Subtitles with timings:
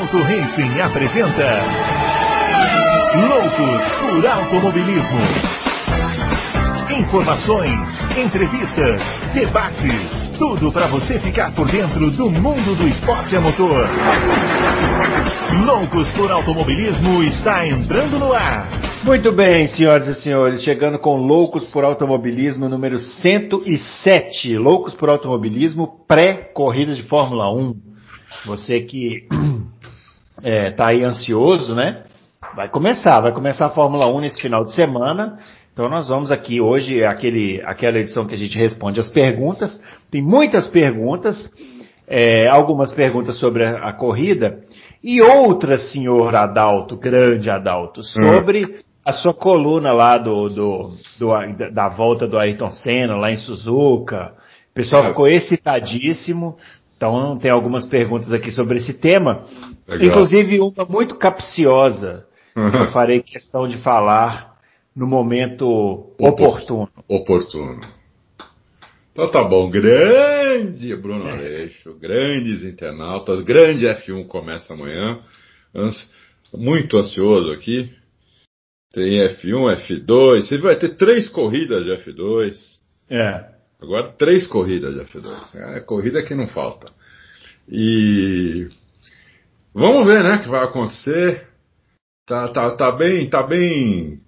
[0.00, 1.62] Adalto Racing apresenta
[3.28, 5.20] Loucos por Automobilismo.
[6.98, 7.78] Informações,
[8.16, 9.02] entrevistas,
[9.34, 13.86] debates, tudo para você ficar por dentro do mundo do esporte a motor.
[15.66, 18.66] Loucos por Automobilismo está entrando no ar.
[19.04, 24.56] Muito bem, senhoras e senhores, chegando com Loucos por Automobilismo número 107.
[24.56, 27.90] Loucos por Automobilismo pré-corrida de Fórmula 1.
[28.46, 29.26] Você que
[30.42, 32.02] é, tá aí ansioso, né?
[32.54, 35.38] Vai começar, vai começar a Fórmula 1 nesse final de semana.
[35.72, 39.80] Então nós vamos aqui hoje, aquele, aquela edição que a gente responde as perguntas.
[40.10, 41.48] Tem muitas perguntas,
[42.08, 44.60] é, algumas perguntas sobre a, a, corrida
[45.02, 48.74] e outras, senhor Adalto, grande Adalto, sobre hum.
[49.04, 54.32] a sua coluna lá do, do, do, da volta do Ayrton Senna, lá em Suzuka.
[54.70, 56.56] O pessoal ficou excitadíssimo.
[56.96, 59.44] Então tem algumas perguntas aqui sobre esse tema.
[59.90, 60.08] Legal.
[60.08, 62.26] Inclusive uma muito capciosa.
[62.56, 62.82] Uhum.
[62.82, 64.56] Eu farei questão de falar
[64.94, 65.66] no momento
[66.18, 66.88] oportuno.
[67.08, 67.80] Oportuno.
[69.12, 71.28] Então tá bom, grande Bruno.
[71.28, 75.20] Aleixo, grandes internautas, grande F1 começa amanhã.
[76.54, 77.92] Muito ansioso aqui.
[78.92, 82.54] Tem F1, F2, você vai ter três corridas de F2.
[83.08, 83.44] É.
[83.80, 85.76] Agora três corridas de F2.
[85.76, 86.92] É corrida que não falta.
[87.68, 88.68] E
[89.74, 91.48] vamos ver, né, o que vai acontecer.
[92.26, 94.20] Tá, tá, tá bem, tá bem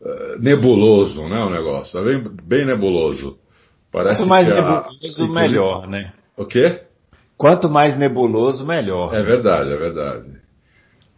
[0.00, 1.98] uh, nebuloso, né, o negócio.
[1.98, 3.38] Tá bem, bem nebuloso.
[3.90, 5.28] Parece Quanto mais nebuloso, a...
[5.28, 6.12] melhor, né?
[6.36, 6.82] O quê?
[7.36, 9.14] Quanto mais nebuloso, melhor.
[9.14, 10.38] É verdade, é verdade.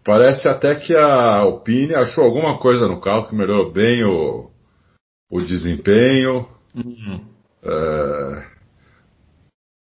[0.05, 4.51] Parece até que a Alpine achou alguma coisa no carro que melhorou bem o,
[5.31, 6.47] o desempenho.
[6.75, 7.21] Uhum.
[7.63, 8.50] É...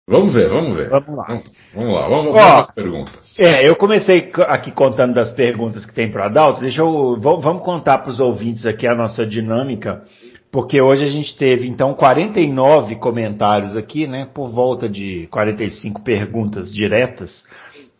[0.08, 0.88] Vamos ver, vamos ver.
[0.88, 1.26] Vamos lá.
[1.28, 3.36] Vamos, vamos lá, vamos, Ó, vamos perguntas.
[3.38, 6.60] É, eu comecei aqui contando das perguntas que tem para Adalto.
[6.60, 7.16] Deixa eu.
[7.20, 10.02] Vamos contar para os ouvintes aqui a nossa dinâmica,
[10.50, 14.28] porque hoje a gente teve então 49 comentários aqui, né?
[14.34, 17.44] Por volta de 45 perguntas diretas.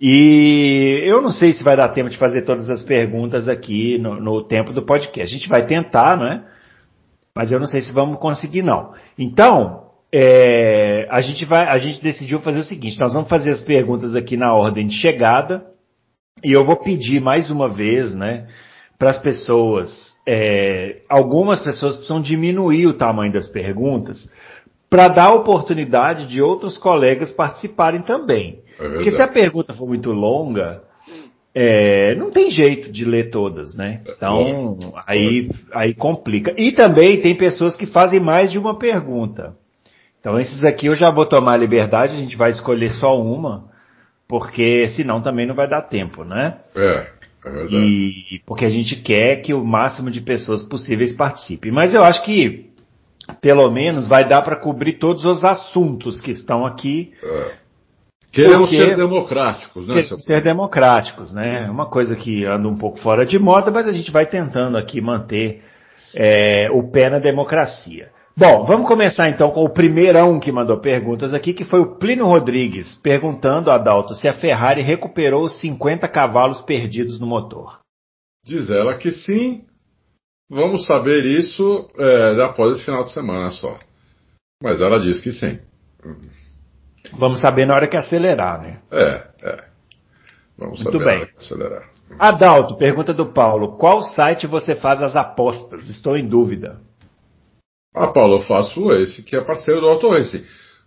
[0.01, 4.21] E eu não sei se vai dar tempo de fazer todas as perguntas aqui no,
[4.21, 5.33] no tempo do podcast.
[5.33, 6.43] A gente vai tentar, né?
[7.33, 8.93] Mas eu não sei se vamos conseguir não.
[9.17, 9.82] Então,
[10.15, 14.15] é, a gente vai, a gente decidiu fazer o seguinte: nós vamos fazer as perguntas
[14.15, 15.65] aqui na ordem de chegada
[16.45, 18.47] e eu vou pedir mais uma vez, né,
[18.99, 20.13] para as pessoas.
[20.27, 24.31] É, algumas pessoas precisam diminuir o tamanho das perguntas
[24.89, 28.61] para dar oportunidade de outros colegas participarem também.
[28.79, 30.83] É Porque se a pergunta for muito longa,
[31.55, 34.03] é, não tem jeito de ler todas, né?
[34.07, 36.55] Então, aí, aí complica.
[36.57, 39.57] E também tem pessoas que fazem mais de uma pergunta.
[40.23, 43.65] Então, esses aqui eu já vou tomar a liberdade, a gente vai escolher só uma,
[44.29, 46.61] porque senão também não vai dar tempo, né?
[46.77, 47.09] É,
[47.45, 47.77] é verdade.
[47.77, 51.73] E porque a gente quer que o máximo de pessoas possíveis participem.
[51.73, 52.71] Mas eu acho que,
[53.41, 57.13] pelo menos, vai dar para cobrir todos os assuntos que estão aqui.
[57.21, 57.63] É.
[58.31, 60.03] Queremos ser democráticos, né?
[60.03, 61.67] Queremos ser democráticos, né?
[61.67, 64.79] É uma coisa que anda um pouco fora de moda, mas a gente vai tentando
[64.79, 65.65] aqui manter
[66.15, 68.13] é, o pé na democracia.
[68.35, 72.25] Bom, vamos começar então com o primeirão que mandou perguntas aqui, que foi o Plínio
[72.25, 77.81] Rodrigues, perguntando a Adalto se a Ferrari recuperou os 50 cavalos perdidos no motor.
[78.45, 79.65] Diz ela que sim.
[80.51, 83.79] Vamos saber isso é, após esse final de semana só.
[84.63, 85.59] Mas ela diz que sim.
[87.19, 88.81] Vamos saber na hora que acelerar, né?
[88.91, 89.65] É, é.
[90.57, 91.15] Vamos Muito saber bem.
[91.15, 91.91] na hora que acelerar.
[92.19, 93.77] Adalto, pergunta do Paulo.
[93.77, 95.89] Qual site você faz as apostas?
[95.89, 96.81] Estou em dúvida.
[97.95, 100.45] Ah, Paulo, eu faço esse, que é parceiro do Auto Racing.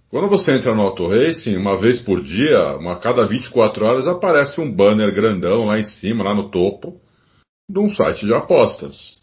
[0.10, 4.60] Quando você entra no Auto Racing, uma vez por dia, uma cada 24 horas, aparece
[4.60, 7.00] um banner grandão lá em cima, lá no topo,
[7.70, 9.18] de um site de apostas.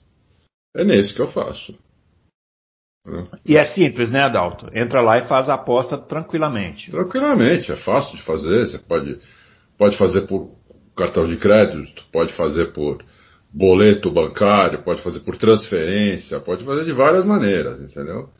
[0.76, 1.76] É nesse que eu faço.
[3.44, 4.68] E é simples, né, Adalto?
[4.74, 6.90] Entra lá e faz a aposta tranquilamente.
[6.90, 8.66] Tranquilamente, é fácil de fazer.
[8.66, 9.18] Você pode,
[9.76, 10.50] pode fazer por
[10.96, 13.04] cartão de crédito, pode fazer por
[13.52, 18.30] boleto bancário, pode fazer por transferência, pode fazer de várias maneiras, entendeu?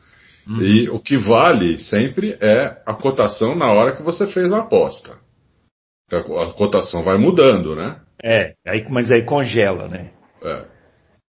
[0.47, 0.61] Uhum.
[0.61, 5.17] E o que vale sempre é a cotação na hora que você fez a aposta.
[6.11, 7.99] A cotação vai mudando, né?
[8.21, 10.11] É, aí, mas aí congela, né?
[10.41, 10.65] É.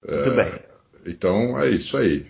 [0.08, 0.60] Muito é, bem.
[1.06, 2.26] Então é isso aí.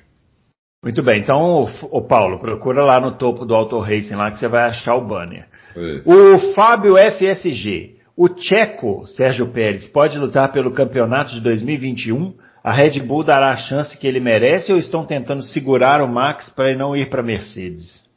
[0.83, 4.47] Muito bem, então, o Paulo, procura lá no topo do Auto Racing lá que você
[4.47, 5.47] vai achar o banner.
[5.75, 6.09] Isso.
[6.09, 8.00] O Fábio FSG.
[8.23, 12.37] O tcheco Sérgio Pérez pode lutar pelo campeonato de 2021?
[12.63, 16.47] A Red Bull dará a chance que ele merece ou estão tentando segurar o Max
[16.49, 18.07] para ele não ir para Mercedes?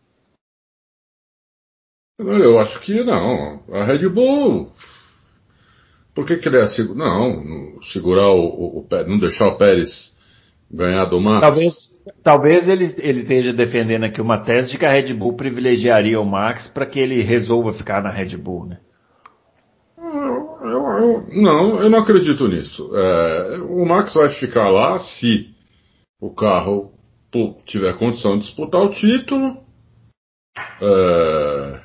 [2.19, 3.63] Eu acho que não.
[3.73, 4.73] A Red Bull
[6.15, 6.99] Por que, que ele é seguro?
[6.99, 10.15] Não, segurar o, o, o, não deixar o Pérez
[10.71, 11.41] ganhar do Max.
[11.41, 11.75] Talvez,
[12.23, 16.27] talvez ele, ele esteja defendendo aqui uma tese de que a Red Bull privilegiaria o
[16.27, 18.81] Max para que ele resolva ficar na Red Bull, né?
[20.75, 22.91] Eu, eu, não, eu não acredito nisso.
[22.97, 25.55] É, o Max vai ficar lá se
[26.21, 26.93] o carro
[27.65, 29.63] tiver condição de disputar o título.
[30.81, 31.81] É,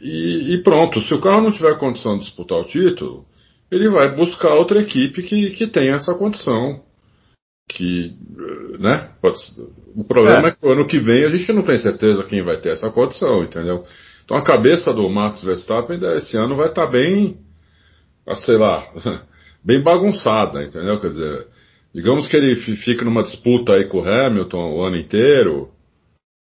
[0.00, 3.26] e, e, pronto, se o carro não tiver condição de disputar o título,
[3.70, 6.84] ele vai buscar outra equipe que, que tenha essa condição.
[7.68, 8.14] Que,
[8.78, 9.10] né?
[9.96, 10.50] O problema é.
[10.50, 12.90] é que o ano que vem a gente não tem certeza quem vai ter essa
[12.90, 13.84] condição, entendeu?
[14.24, 17.38] Então a cabeça do Max Verstappen esse ano vai estar tá bem,
[18.26, 18.92] ah, sei lá,
[19.64, 20.98] bem bagunçada, entendeu?
[21.00, 21.46] Quer dizer,
[21.94, 25.70] digamos que ele fique numa disputa aí com o Hamilton o ano inteiro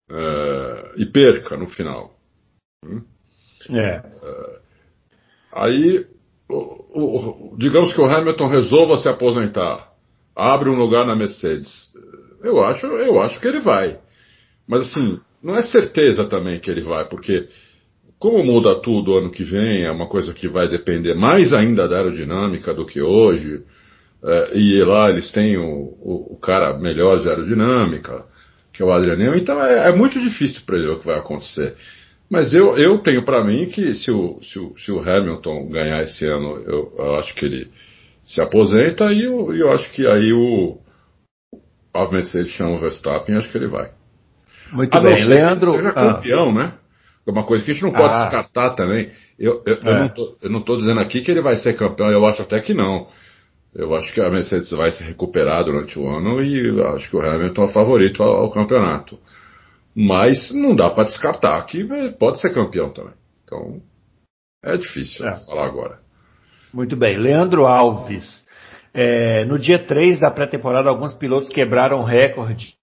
[0.10, 2.14] é, e perca no final.
[2.86, 3.04] Hum?
[3.70, 3.96] É.
[3.96, 4.60] é.
[5.54, 6.06] Aí,
[7.58, 9.92] digamos que o Hamilton resolva se aposentar,
[10.36, 11.92] abre um lugar na Mercedes.
[12.44, 14.00] Eu acho, eu acho que ele vai.
[14.68, 17.50] Mas assim, não é certeza também que ele vai, porque
[18.20, 21.98] como muda tudo ano que vem, é uma coisa que vai depender mais ainda da
[21.98, 23.62] aerodinâmica do que hoje.
[24.24, 28.26] É, e lá eles têm o, o, o, cara melhor de aerodinâmica,
[28.74, 29.38] que é o Adriano.
[29.38, 31.76] Então é, é muito difícil para ele o que vai acontecer.
[32.30, 36.02] Mas eu, eu tenho para mim que se o, se, o, se o Hamilton ganhar
[36.02, 37.70] esse ano, eu, eu acho que ele
[38.26, 40.80] se aposenta e eu, eu acho que aí o
[41.94, 43.92] a Mercedes chama o Verstappen e acho que ele vai.
[44.74, 45.72] Muito a bem, Leandro.
[45.72, 45.94] Seja ah.
[45.94, 46.74] campeão, né?
[47.28, 48.22] É uma coisa que a gente não pode ah.
[48.22, 49.12] descartar também.
[49.38, 50.14] Eu, eu, é.
[50.42, 53.08] eu não estou dizendo aqui que ele vai ser campeão, eu acho até que não.
[53.76, 57.22] Eu acho que a Mercedes vai se recuperar durante o ano e acho que o
[57.22, 59.20] Hamilton é favorito ao, ao campeonato.
[59.94, 61.86] Mas não dá para descartar que
[62.18, 63.14] pode ser campeão também.
[63.44, 63.82] Então,
[64.64, 65.36] é difícil é.
[65.46, 65.98] falar agora.
[66.74, 67.18] Muito bem.
[67.18, 68.46] Leandro Alves.
[68.94, 72.74] É, no dia 3 da pré-temporada, alguns pilotos quebraram o recorde,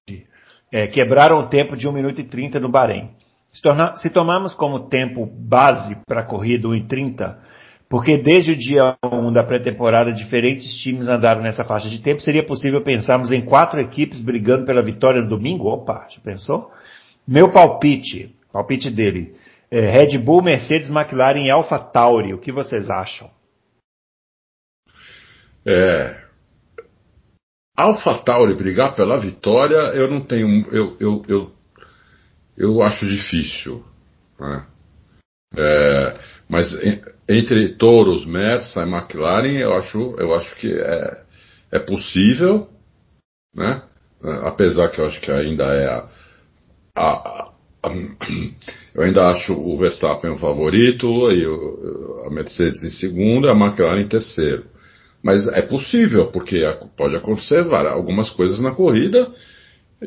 [0.70, 3.10] é, quebraram o tempo de 1 minuto e 30 no Bahrein.
[3.54, 7.38] Se, torna, se tomarmos como tempo base para a corrida 1 e 30,
[7.88, 12.44] porque desde o dia 1 da pré-temporada diferentes times andaram nessa faixa de tempo, seria
[12.44, 15.68] possível pensarmos em quatro equipes brigando pela vitória no domingo?
[15.68, 16.72] Opa, já pensou?
[17.26, 19.36] Meu palpite, palpite dele,
[19.70, 22.34] é Red Bull, Mercedes, McLaren e Alpha Tauri.
[22.34, 23.30] O que vocês acham?
[25.64, 26.24] É,
[27.76, 31.53] Alpha Tauri brigar pela vitória, eu não tenho, eu, eu, eu,
[32.56, 33.84] eu acho difícil.
[34.38, 34.66] Né?
[35.56, 36.18] É,
[36.48, 36.76] mas
[37.28, 41.22] entre Touros, Mersa e McLaren, eu acho, eu acho que é,
[41.72, 42.68] é possível,
[43.54, 43.82] né?
[44.42, 46.08] apesar que eu acho que ainda é a,
[46.96, 47.50] a,
[47.82, 47.90] a,
[48.94, 51.44] eu ainda acho o Verstappen o favorito, e
[52.26, 54.64] a Mercedes em segundo e a McLaren em terceiro.
[55.22, 56.62] Mas é possível, porque
[56.96, 59.32] pode acontecer algumas coisas na corrida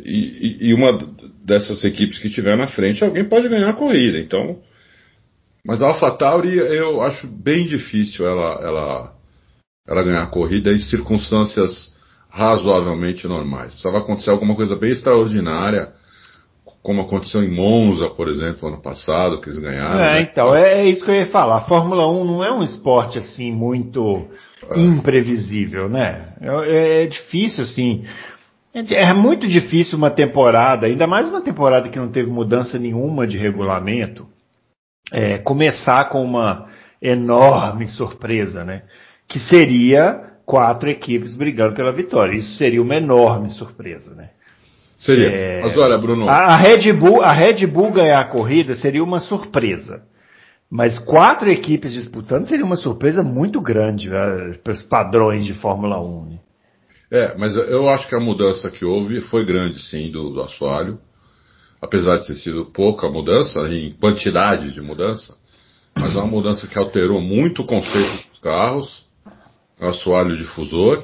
[0.06, 0.98] e, e, uma
[1.44, 4.20] dessas equipes que tiver na frente, alguém pode ganhar a corrida.
[4.20, 4.60] Então,
[5.66, 9.14] mas a AlphaTauri eu acho bem difícil ela, ela,
[9.88, 11.96] ela ganhar a corrida em circunstâncias
[12.30, 13.74] razoavelmente normais.
[13.74, 15.94] Precisava acontecer alguma coisa bem extraordinária
[16.88, 20.00] como aconteceu em Monza, por exemplo, ano passado, que eles ganharam.
[20.00, 20.22] É, né?
[20.22, 21.58] então, é, é, isso que eu ia falar.
[21.58, 24.26] A Fórmula 1 não é um esporte assim muito
[24.72, 24.80] é.
[24.80, 26.30] imprevisível, né?
[26.40, 28.06] É, é, difícil, assim.
[28.90, 33.36] É, muito difícil uma temporada, ainda mais uma temporada que não teve mudança nenhuma de
[33.36, 34.28] regulamento,
[35.12, 36.68] é, começar com uma
[37.02, 38.84] enorme surpresa, né?
[39.28, 42.38] Que seria quatro equipes brigando pela vitória.
[42.38, 44.30] Isso seria uma enorme surpresa, né?
[44.98, 45.28] Seria.
[45.28, 45.62] É...
[45.62, 46.30] Mas olha, Bruno.
[46.30, 50.04] A, a, Red Bull, a Red Bull ganhar a corrida seria uma surpresa.
[50.70, 56.00] Mas quatro equipes disputando seria uma surpresa muito grande né, para os padrões de Fórmula
[56.00, 56.26] 1.
[56.26, 56.40] Né?
[57.10, 61.00] É, mas eu acho que a mudança que houve foi grande, sim, do, do assoalho.
[61.82, 65.38] Apesar de ter sido pouca mudança, em quantidade de mudança,
[65.96, 69.08] mas é uma mudança que alterou muito o conceito dos carros,
[69.80, 71.04] o assoalho difusor,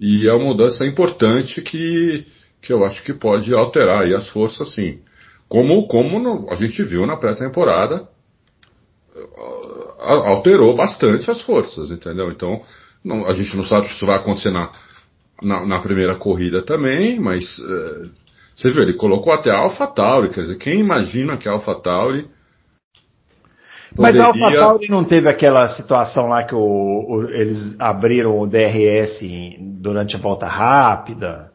[0.00, 2.26] e é uma mudança importante que
[2.60, 4.98] que eu acho que pode alterar aí as forças sim.
[5.48, 8.08] Como, como a gente viu na pré-temporada,
[10.00, 12.30] alterou bastante as forças, entendeu?
[12.32, 12.60] Então,
[13.04, 14.72] não, a gente não sabe se isso vai acontecer na,
[15.42, 18.02] na, na primeira corrida também, mas é,
[18.54, 22.28] você viu, ele colocou até a AlphaTauri, quer dizer, quem imagina que a AlphaTauri
[23.96, 29.20] mas a AlphaTauri não teve aquela situação lá que o, o, eles abriram o DRS
[29.58, 31.50] durante a volta rápida?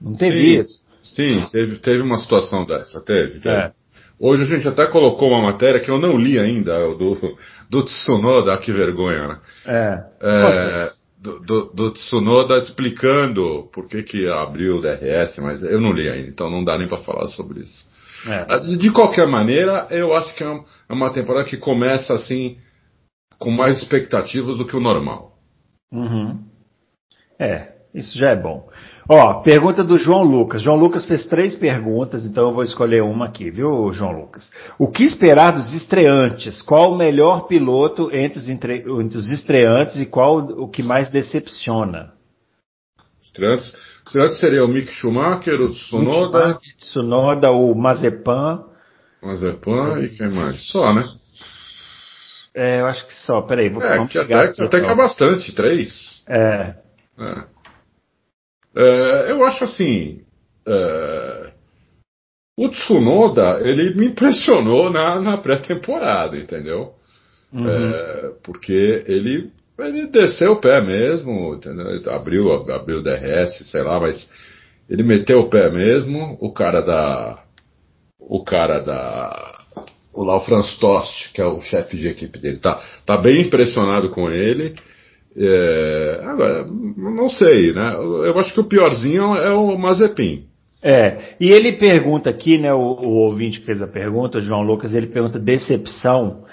[0.00, 0.84] Não teve sim, isso?
[1.02, 3.40] Sim, teve, teve uma situação dessa, teve.
[3.40, 3.48] teve.
[3.48, 3.70] É.
[4.18, 7.36] Hoje a gente até colocou uma matéria que eu não li ainda, do,
[7.68, 9.38] do Tsunoda, que vergonha, né?
[9.66, 10.04] É.
[10.22, 10.88] É,
[11.24, 16.06] do, do, do Tsunoda explicando por que, que abriu o DRS, mas eu não li
[16.06, 17.88] ainda, então não dá nem para falar sobre isso.
[18.26, 18.76] É.
[18.76, 22.58] De qualquer maneira, eu acho que é uma temporada que começa assim,
[23.38, 25.38] com mais expectativas do que o normal.
[25.90, 26.44] Uhum.
[27.38, 28.68] É, isso já é bom.
[29.08, 30.62] Ó, pergunta do João Lucas.
[30.62, 34.50] João Lucas fez três perguntas, então eu vou escolher uma aqui, viu, João Lucas?
[34.78, 36.62] O que esperar dos estreantes?
[36.62, 41.10] Qual o melhor piloto entre os, entre, entre os estreantes e qual o que mais
[41.10, 42.14] decepciona?
[43.22, 43.74] Estreantes,
[44.06, 46.58] estreantes seria o Mick Schumacher, o Tsunoda.
[46.78, 48.64] Tsunoda, o Mazepan.
[49.22, 50.66] Mazepan e quem mais?
[50.68, 51.04] Só, né?
[52.54, 53.42] É, eu acho que só.
[53.42, 56.22] Peraí, vou é, que até, até que é bastante, três.
[56.28, 56.76] É.
[57.18, 57.53] é.
[58.76, 60.22] É, eu acho assim.
[60.66, 61.50] É,
[62.56, 66.94] o Tsunoda, ele me impressionou na, na pré-temporada, entendeu?
[67.52, 67.68] Uhum.
[67.68, 71.86] É, porque ele, ele desceu o pé mesmo, entendeu?
[72.12, 74.32] Abriu, abriu o DRS, sei lá, mas
[74.88, 76.36] ele meteu o pé mesmo.
[76.40, 77.42] O cara da.
[78.20, 79.58] O cara da.
[80.12, 83.42] O lá, o Franz Tost, que é o chefe de equipe dele, tá, tá bem
[83.42, 84.74] impressionado com ele.
[85.36, 86.64] É, agora,
[86.96, 87.94] não sei, né?
[87.94, 90.44] Eu acho que o piorzinho é o Mazepin.
[90.86, 94.62] É, e ele pergunta aqui, né, o, o, ouvinte que fez a pergunta, o João
[94.62, 96.44] Lucas, ele pergunta decepção.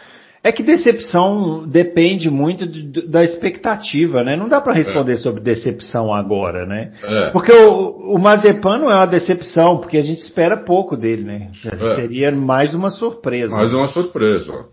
[0.44, 4.38] É que decepção depende muito de, da expectativa, né?
[4.38, 5.18] Não dá para responder é.
[5.18, 6.94] sobre decepção agora, né?
[7.04, 7.30] É.
[7.32, 11.52] Porque o, o Mazepan não é uma decepção, porque a gente espera pouco dele, né?
[11.66, 11.96] É.
[11.96, 13.54] Seria mais uma surpresa.
[13.56, 14.66] Mais uma surpresa.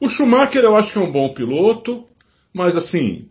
[0.00, 2.04] O Schumacher eu acho que é um bom piloto,
[2.54, 3.28] mas assim,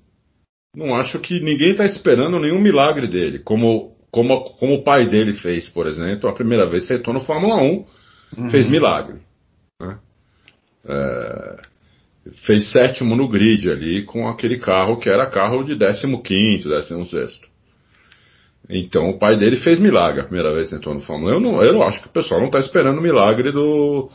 [0.75, 5.33] não acho que ninguém está esperando nenhum milagre dele, como, como, como o pai dele
[5.33, 7.85] fez, por exemplo, a primeira vez que sentou no Fórmula 1,
[8.37, 8.49] uhum.
[8.49, 9.21] fez milagre.
[9.81, 9.97] Né?
[10.85, 11.61] É,
[12.45, 17.41] fez sétimo no grid ali com aquele carro que era carro de 15, 16.
[18.69, 21.35] Então o pai dele fez milagre a primeira vez que entrou no Fórmula 1.
[21.35, 24.09] Eu não, eu acho que o pessoal não está esperando o milagre do,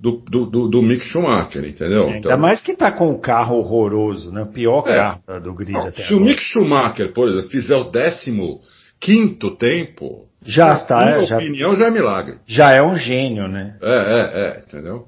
[0.00, 2.04] do, do, do, do Mick Schumacher, entendeu?
[2.04, 4.42] É, ainda então, mais que tá com um carro horroroso, né?
[4.42, 6.22] O pior é, carro do grid não, até Se agora.
[6.22, 8.60] o Mick Schumacher, por exemplo, fizer o 15
[8.98, 12.38] quinto tempo, já está, na minha é, opinião, já, já é milagre.
[12.46, 13.76] Já é um gênio, né?
[13.82, 15.06] É, é, é, entendeu?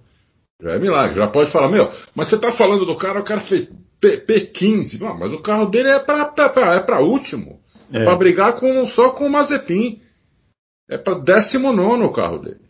[0.63, 1.17] Já é milagre.
[1.17, 5.01] Já pode falar, meu, mas você tá falando do cara, o cara fez P, P15.
[5.01, 7.61] Não, mas o carro dele é pra, pra, pra é pra último.
[7.91, 10.01] É, é pra brigar com, só com o Mazepin.
[10.91, 12.62] É pra 19 o carro dele.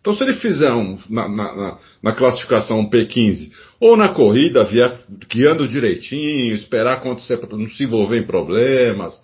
[0.00, 4.98] Então, se ele fizer um, na, na, na, classificação um P15, ou na corrida, via,
[5.28, 9.14] guiando direitinho, esperar acontecer não se envolver em problemas,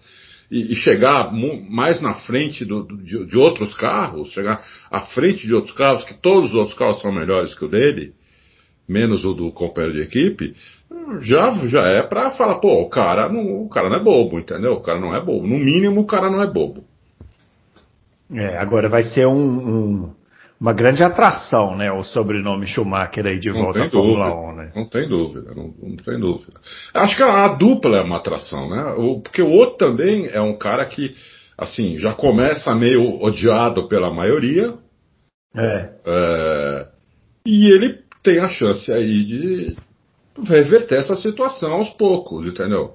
[0.51, 5.55] e, e chegar mais na frente do, de, de, outros carros, chegar à frente de
[5.55, 8.13] outros carros, que todos os outros carros são melhores que o dele,
[8.87, 10.55] menos o do companheiro de equipe,
[11.21, 14.73] já, já é para falar, pô, o cara, não, o cara não é bobo, entendeu?
[14.73, 15.47] O cara não é bobo.
[15.47, 16.85] No mínimo, o cara não é bobo.
[18.31, 20.15] É, agora vai ser um, um
[20.61, 21.93] uma grande atração, né?
[21.93, 24.73] O sobrenome Schumacher aí de não volta à Fórmula 1, né?
[24.75, 26.59] Não tem dúvida, não, não, tem dúvida.
[26.95, 28.95] Acho que a, a, dupla é uma atração, né?
[28.97, 31.15] O, porque o outro também é um cara que,
[31.59, 34.75] assim, já começa meio odiado pela maioria.
[35.55, 35.91] É.
[36.07, 36.89] é
[37.47, 39.77] e ele tem a chance aí de
[40.49, 42.95] reverter essa situação aos poucos, entendeu?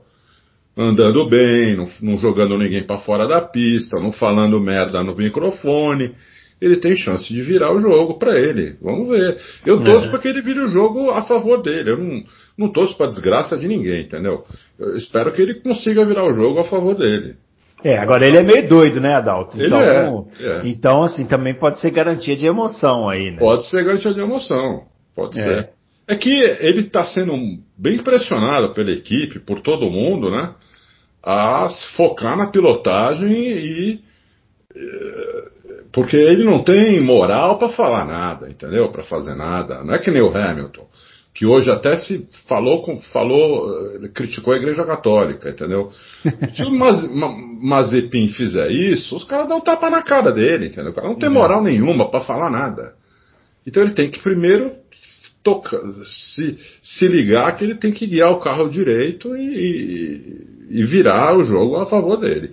[0.75, 6.15] Andando bem, não, não jogando ninguém para fora da pista, não falando merda no microfone
[6.62, 8.77] ele tem chance de virar o jogo para ele.
[8.80, 9.36] Vamos ver.
[9.65, 10.10] Eu torço é.
[10.12, 11.91] para que ele vire o jogo a favor dele.
[11.91, 12.24] Eu não,
[12.56, 14.46] não torço para desgraça de ninguém, entendeu?
[14.77, 17.36] Eu espero que ele consiga virar o jogo a favor dele.
[17.84, 19.60] É, agora ele é meio doido, né, Adalto?
[19.60, 20.62] Então, ele é, é.
[20.65, 23.39] então, assim, também pode ser garantia de emoção aí, né?
[23.39, 24.84] Pode ser garantia de emoção,
[25.15, 25.44] pode é.
[25.44, 25.70] ser.
[26.08, 27.34] É que ele está sendo
[27.75, 30.53] bem pressionado pela equipe, por todo mundo, né?
[31.24, 34.00] A focar na pilotagem e, e
[35.91, 38.89] porque ele não tem moral para falar nada, entendeu?
[38.89, 39.83] Para fazer nada.
[39.83, 40.88] Não é que nem o Hamilton,
[41.33, 45.91] que hoje até se falou, com, falou, eh, criticou a Igreja Católica, entendeu?
[46.55, 50.91] Se o Maz, Mazepin fizer isso, os caras dão um tapa na cara dele, entendeu?
[50.91, 52.93] O cara não tem moral nenhuma para falar nada.
[53.65, 54.71] Então ele tem que primeiro
[55.43, 60.83] tocar, se, se ligar que ele tem que guiar o carro direito e, e, e
[60.83, 62.51] virar o jogo a favor dele.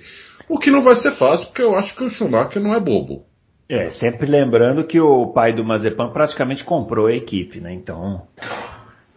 [0.48, 3.27] O que não vai ser fácil, porque eu acho que o Schumacher não é bobo.
[3.68, 7.72] É, sempre lembrando que o pai do Mazepan praticamente comprou a equipe, né?
[7.72, 8.26] Então,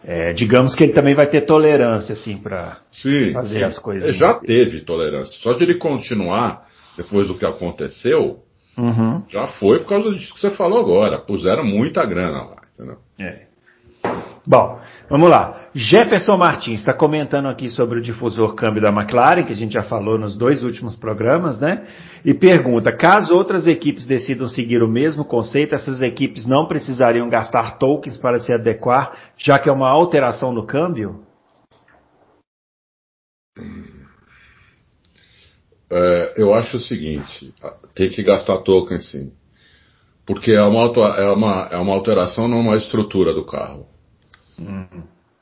[0.03, 2.77] é, digamos que ele também vai ter tolerância, assim, para
[3.33, 3.63] fazer sim.
[3.63, 4.09] as coisas.
[4.09, 5.37] Ele já teve tolerância.
[5.39, 6.67] Só de ele continuar,
[6.97, 8.39] depois do que aconteceu,
[8.77, 9.23] Uhum.
[9.27, 11.19] Já foi por causa disso que você falou agora.
[11.19, 12.97] Puseram muita grana lá, entendeu?
[13.19, 13.45] É.
[14.47, 14.79] Bom,
[15.11, 15.69] vamos lá.
[15.75, 19.83] Jefferson Martins está comentando aqui sobre o difusor câmbio da McLaren, que a gente já
[19.83, 21.85] falou nos dois últimos programas, né?
[22.25, 27.77] E pergunta: caso outras equipes decidam seguir o mesmo conceito, essas equipes não precisariam gastar
[27.77, 31.21] tokens para se adequar, já que é uma alteração no câmbio?
[35.91, 37.53] É, eu acho o seguinte:
[37.93, 39.33] tem que gastar token sim.
[40.25, 40.85] Porque é uma,
[41.17, 43.85] é uma, é uma alteração numa estrutura do carro.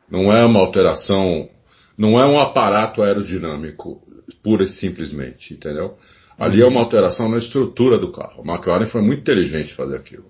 [0.10, 1.50] Não é uma alteração,
[1.98, 4.02] não é um aparato aerodinâmico,
[4.44, 5.98] pura e simplesmente, entendeu?
[6.38, 8.42] Ali é uma alteração na estrutura do carro.
[8.42, 10.26] A McLaren foi muito inteligente fazer aquilo.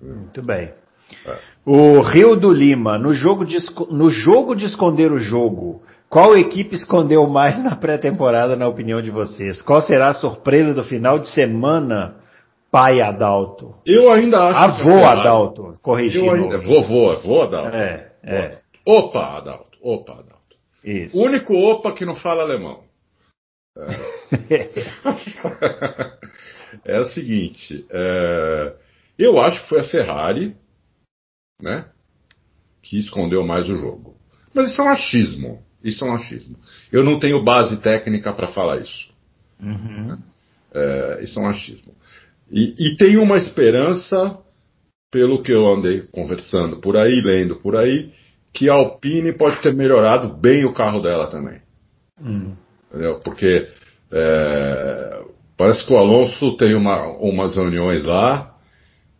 [0.00, 0.70] Muito bem.
[1.24, 1.38] É.
[1.64, 3.56] O Rio do Lima, no jogo, de,
[3.90, 9.10] no jogo de esconder o jogo, qual equipe escondeu mais na pré-temporada, na opinião de
[9.10, 9.62] vocês?
[9.62, 12.16] Qual será a surpresa do final de semana
[12.76, 13.74] pai Adalto.
[13.86, 14.82] Eu ainda acho.
[14.82, 16.26] Avô é Adalto, corrigindo.
[16.26, 17.74] Eu ainda, vovô, avô Adalto.
[17.74, 18.58] É, é.
[18.84, 20.56] Opa, Adalto, opa, Adalto.
[20.84, 21.18] Isso.
[21.18, 22.84] O único opa que não fala alemão.
[23.78, 24.70] É,
[26.96, 28.74] é o seguinte, é...
[29.18, 30.56] eu acho que foi a Ferrari,
[31.60, 31.86] né,
[32.82, 34.16] que escondeu mais o jogo.
[34.54, 35.62] Mas isso é um achismo.
[35.84, 36.56] Isso é um achismo.
[36.90, 39.12] Eu não tenho base técnica para falar isso.
[39.60, 40.18] Uhum.
[40.74, 41.94] É, isso é um achismo.
[42.50, 44.38] E, e tem uma esperança,
[45.10, 48.12] pelo que eu andei conversando por aí, lendo por aí,
[48.52, 51.60] que a Alpine pode ter melhorado bem o carro dela também.
[52.20, 52.54] Hum.
[52.88, 53.20] Entendeu?
[53.22, 53.68] Porque
[54.12, 55.22] é,
[55.56, 58.54] parece que o Alonso tem uma, umas reuniões lá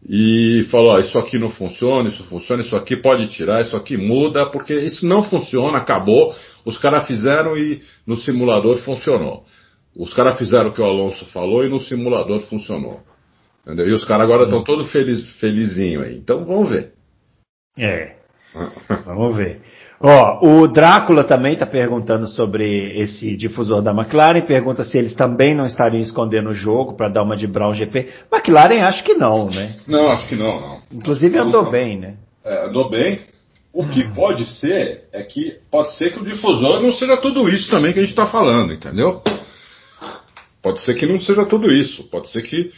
[0.08, 3.96] e falou: ó, isso aqui não funciona, isso funciona, isso aqui pode tirar, isso aqui
[3.96, 6.34] muda, porque isso não funciona, acabou.
[6.64, 9.44] Os caras fizeram e no simulador funcionou.
[9.96, 13.00] Os caras fizeram o que o Alonso falou e no simulador funcionou.
[13.66, 13.88] Entendeu?
[13.88, 16.16] E os caras agora estão todos feliz, felizinho aí.
[16.16, 16.92] Então vamos ver.
[17.76, 18.14] É.
[19.04, 19.60] vamos ver.
[19.98, 25.54] Ó, o Drácula também está perguntando sobre esse difusor da McLaren, pergunta se eles também
[25.54, 28.08] não estariam escondendo o jogo para dar uma de Brown GP.
[28.32, 29.74] McLaren acho que não, né?
[29.86, 30.78] Não, acho que não, não.
[30.92, 31.70] Inclusive andou não.
[31.70, 32.14] bem, né?
[32.44, 33.18] É, andou bem.
[33.72, 37.68] O que pode ser é que pode ser que o difusor não seja tudo isso
[37.68, 39.20] também que a gente está falando, entendeu?
[40.62, 42.04] Pode ser que não seja tudo isso.
[42.08, 42.72] Pode ser que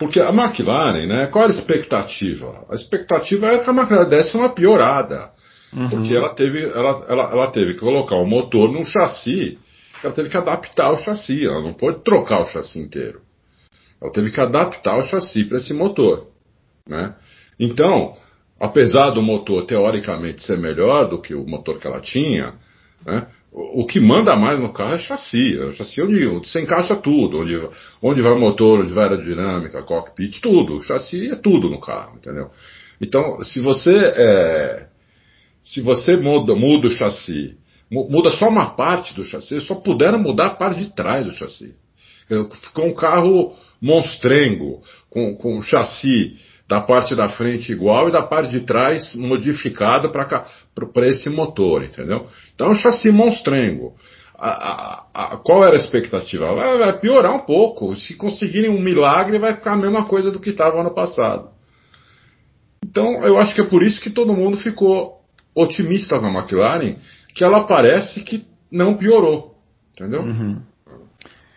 [0.00, 2.64] porque a McLaren, né, qual era a expectativa?
[2.70, 5.30] A expectativa era que a McLaren desse uma piorada.
[5.70, 5.90] Uhum.
[5.90, 9.58] Porque ela teve, ela, ela, ela teve que colocar o motor num chassi,
[10.02, 13.20] ela teve que adaptar o chassi, ela não pode trocar o chassi inteiro.
[14.02, 16.28] Ela teve que adaptar o chassi para esse motor.
[16.88, 17.14] Né?
[17.58, 18.16] Então,
[18.58, 22.54] apesar do motor teoricamente ser melhor do que o motor que ela tinha,
[23.04, 25.58] né, o que manda mais no carro é chassi.
[25.58, 27.40] É o chassi onde, onde você encaixa tudo.
[27.40, 27.60] Onde,
[28.00, 30.76] onde vai o motor, onde vai a aerodinâmica, cockpit, tudo.
[30.76, 32.50] O chassi é tudo no carro, entendeu?
[33.00, 34.86] Então, se você, é,
[35.64, 37.56] se você muda, muda o chassi,
[37.90, 41.74] muda só uma parte do chassi, só puderam mudar a parte de trás do chassi.
[42.62, 46.38] Ficou um carro monstrengo, com, com chassi
[46.70, 52.28] da parte da frente igual e da parte de trás modificada para esse motor, entendeu?
[52.54, 53.96] Então é um chassi monstrengo.
[54.38, 56.54] A, a, a, qual era a expectativa?
[56.54, 57.96] Vai, vai, piorar um pouco.
[57.96, 61.50] Se conseguirem um milagre, vai ficar a mesma coisa do que estava ano passado.
[62.86, 66.98] Então eu acho que é por isso que todo mundo ficou otimista com a McLaren,
[67.34, 69.56] que ela parece que não piorou,
[69.92, 70.20] entendeu?
[70.20, 70.62] Uhum.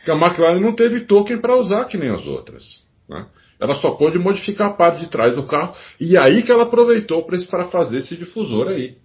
[0.03, 2.63] Que a McLaren não teve token para usar que nem as outras.
[3.07, 3.27] Né?
[3.63, 7.25] Ela só pôde modificar a parte de trás do carro e aí que ela aproveitou
[7.25, 8.97] para fazer esse difusor aí.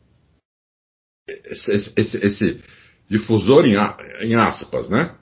[1.47, 2.65] Esse, esse, esse
[3.09, 3.77] difusor em,
[4.21, 5.15] em, aspas, né?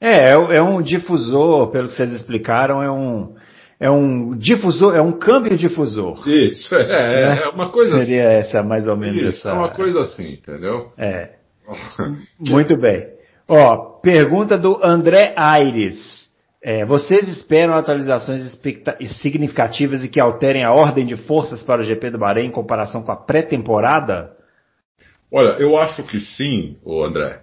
[0.00, 3.36] É, é, é um difusor, pelo que vocês explicaram, é um,
[3.78, 6.26] é um difusor, é um câmbio difusor.
[6.26, 7.42] Isso, é, né?
[7.42, 8.48] é uma coisa Seria assim.
[8.48, 9.50] essa, mais ou menos Isso, essa.
[9.50, 10.90] É uma coisa assim, entendeu?
[10.96, 11.34] É.
[12.40, 13.12] Muito bem.
[13.46, 16.32] Ó, pergunta do André Aires.
[16.66, 18.58] É, vocês esperam atualizações
[19.20, 23.02] significativas e que alterem a ordem de forças para o GP do Bahrein em comparação
[23.02, 24.34] com a pré-temporada?
[25.30, 27.42] Olha, eu acho que sim, André,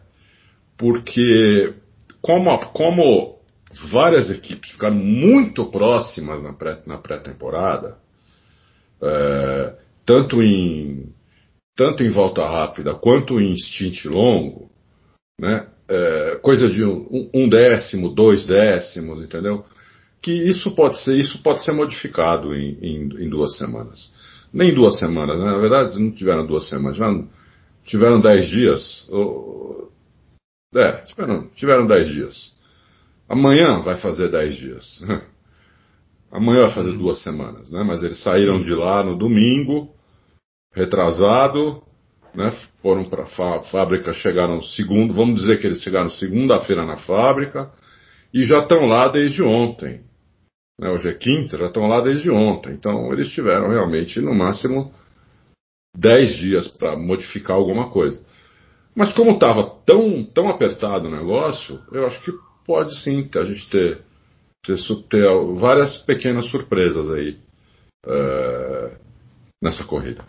[0.76, 1.72] porque
[2.20, 3.38] como, como
[3.92, 7.98] várias equipes ficaram muito próximas na, pré, pré-temporada,
[9.04, 11.14] é, tanto em
[11.76, 14.72] tanto em volta rápida quanto em stint longo,
[15.40, 15.68] né?
[15.92, 19.66] É, coisa de um, um, décimo, dois décimos, entendeu?
[20.22, 24.14] Que isso pode ser, isso pode ser modificado em, em, em duas semanas.
[24.54, 25.46] Nem duas semanas, né?
[25.46, 27.30] na verdade não tiveram duas semanas, tiveram,
[27.86, 29.08] tiveram dez dias.
[29.10, 29.92] Ou,
[30.74, 32.56] é, tiveram, tiveram dez dias.
[33.32, 35.06] Amanhã vai fazer 10 dias.
[36.30, 37.82] Amanhã vai fazer duas semanas, né?
[37.82, 38.66] Mas eles saíram Sim.
[38.66, 39.90] de lá no domingo,
[40.74, 41.82] retrasado,
[42.34, 42.52] né?
[42.82, 47.72] Foram para a fábrica, chegaram segundo, vamos dizer que eles chegaram segunda-feira na fábrica
[48.34, 50.02] e já estão lá desde ontem.
[50.80, 50.90] Né?
[50.90, 52.74] Hoje é quinta, já estão lá desde ontem.
[52.74, 54.94] Então eles tiveram realmente no máximo
[55.96, 58.24] 10 dias para modificar alguma coisa.
[58.96, 62.32] Mas como estava tão, tão apertado o negócio, eu acho que
[62.66, 64.02] pode sim a gente ter,
[64.64, 64.78] ter,
[65.10, 67.38] ter várias pequenas surpresas aí
[68.06, 68.92] é,
[69.62, 70.26] nessa corrida.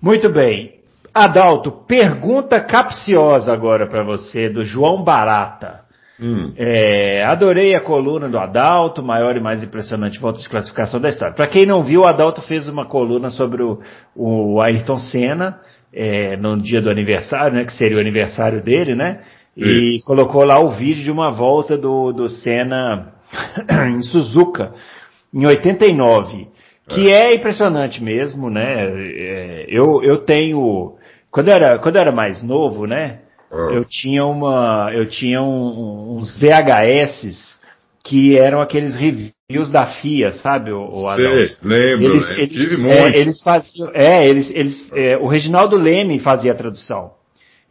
[0.00, 0.83] Muito bem.
[1.14, 5.84] Adalto, pergunta capciosa agora para você, do João Barata.
[6.20, 6.52] Hum.
[6.56, 11.34] É, adorei a coluna do Adalto, maior e mais impressionante volta de classificação da história.
[11.34, 13.80] Para quem não viu, o Adalto fez uma coluna sobre o,
[14.14, 15.60] o Ayrton Senna
[15.92, 19.20] é, no dia do aniversário, né, que seria o aniversário dele, né?
[19.56, 20.04] E Isso.
[20.04, 23.12] colocou lá o vídeo de uma volta do, do Senna
[23.88, 24.72] em Suzuka,
[25.32, 26.48] em 89.
[26.88, 28.84] Que é, é impressionante mesmo, né?
[28.84, 30.96] É, eu, eu tenho.
[31.34, 33.18] Quando eu, era, quando eu era mais novo, né?
[33.50, 33.70] Ah.
[33.72, 34.92] Eu tinha uma.
[34.94, 37.58] Eu tinha um, uns VHS
[38.04, 42.34] que eram aqueles reviews da FIA, sabe, o, o Sei, lembro, eles, né?
[42.36, 42.94] eles, Tive muito.
[42.94, 47.12] É, eles faziam, é, eles, eles, é, o Reginaldo Leme fazia a tradução.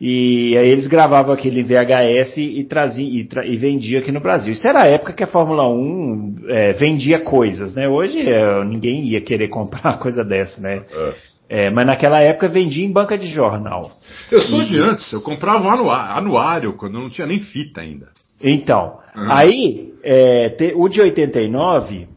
[0.02, 4.52] E aí eles gravavam aquele VHS e trazia e, tra e vendia aqui no Brasil.
[4.52, 7.88] Isso era a época que a Fórmula 1 é, vendia coisas, né?
[7.88, 10.84] Hoje é, ninguém ia querer comprar uma coisa dessa, né?
[10.92, 11.33] É.
[11.56, 13.84] É, mas naquela época vendia em banca de jornal.
[14.32, 14.66] Eu sou e...
[14.66, 18.08] de antes, eu comprava anuário, anuário quando não tinha nem fita ainda.
[18.44, 19.32] Então, uhum.
[19.32, 22.08] aí, é, te, o de 89,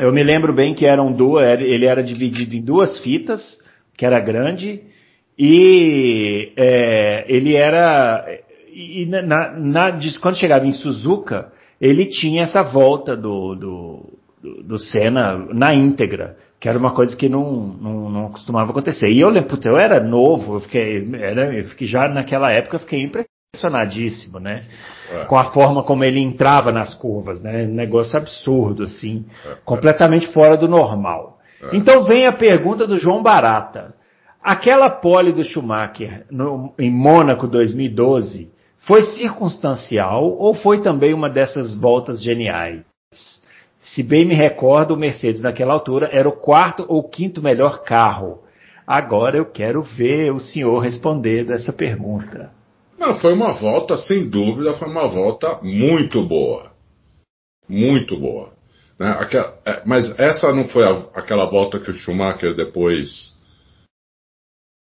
[0.00, 3.58] eu me lembro bem que eram duas, ele era dividido em duas fitas,
[3.98, 4.82] que era grande,
[5.36, 8.24] e é, ele era.
[8.72, 14.78] E na, na, quando chegava em Suzuka, ele tinha essa volta do, do, do, do
[14.78, 19.06] Senna na íntegra, que era uma coisa que não, não, não costumava acontecer.
[19.08, 22.80] E eu lembro, eu era novo, eu fiquei, era, eu fiquei já naquela época eu
[22.80, 24.64] fiquei impressionadíssimo, né?
[25.10, 25.24] É.
[25.24, 27.64] Com a forma como ele entrava nas curvas, né?
[27.64, 29.56] Negócio absurdo, assim, é.
[29.64, 31.38] completamente fora do normal.
[31.62, 31.76] É.
[31.76, 33.94] Então vem a pergunta do João Barata.
[34.42, 38.50] Aquela pole do Schumacher no, em Mônaco 2012
[38.86, 42.82] foi circunstancial ou foi também uma dessas voltas geniais?
[43.80, 48.42] Se bem me recordo, o Mercedes naquela altura era o quarto ou quinto melhor carro.
[48.86, 52.50] Agora eu quero ver o senhor responder dessa pergunta.
[52.98, 56.70] Não, foi uma volta, sem dúvida, foi uma volta muito boa.
[57.66, 58.50] Muito boa.
[58.98, 59.08] Né?
[59.18, 63.34] Aquela, é, mas essa não foi a, aquela volta que o Schumacher depois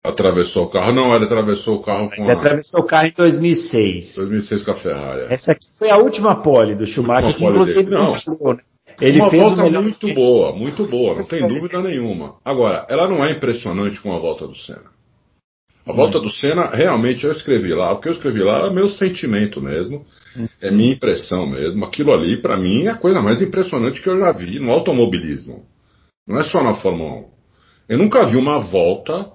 [0.04, 0.92] atravessou o carro.
[0.92, 2.34] Não, ele atravessou o carro com ele a...
[2.34, 4.16] atravessou o carro em 2006.
[4.16, 5.22] 2006 com a Ferrari.
[5.22, 5.34] É.
[5.34, 8.64] Essa aqui foi a última pole do Schumacher, que inclusive não, não né?
[9.02, 12.36] Ele uma volta muito boa, muito boa, não tem dúvida nenhuma.
[12.44, 15.00] Agora, ela não é impressionante com a volta do Senna.
[15.86, 17.92] A volta do Senna, realmente, eu escrevi lá.
[17.94, 20.06] O que eu escrevi lá é meu sentimento mesmo,
[20.62, 21.84] é minha impressão mesmo.
[21.84, 25.66] Aquilo ali, para mim, é a coisa mais impressionante que eu já vi no automobilismo.
[26.28, 27.26] Não é só na Fórmula 1.
[27.90, 29.32] Eu nunca vi uma volta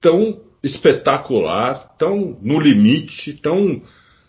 [0.00, 3.80] tão espetacular, tão no limite, tão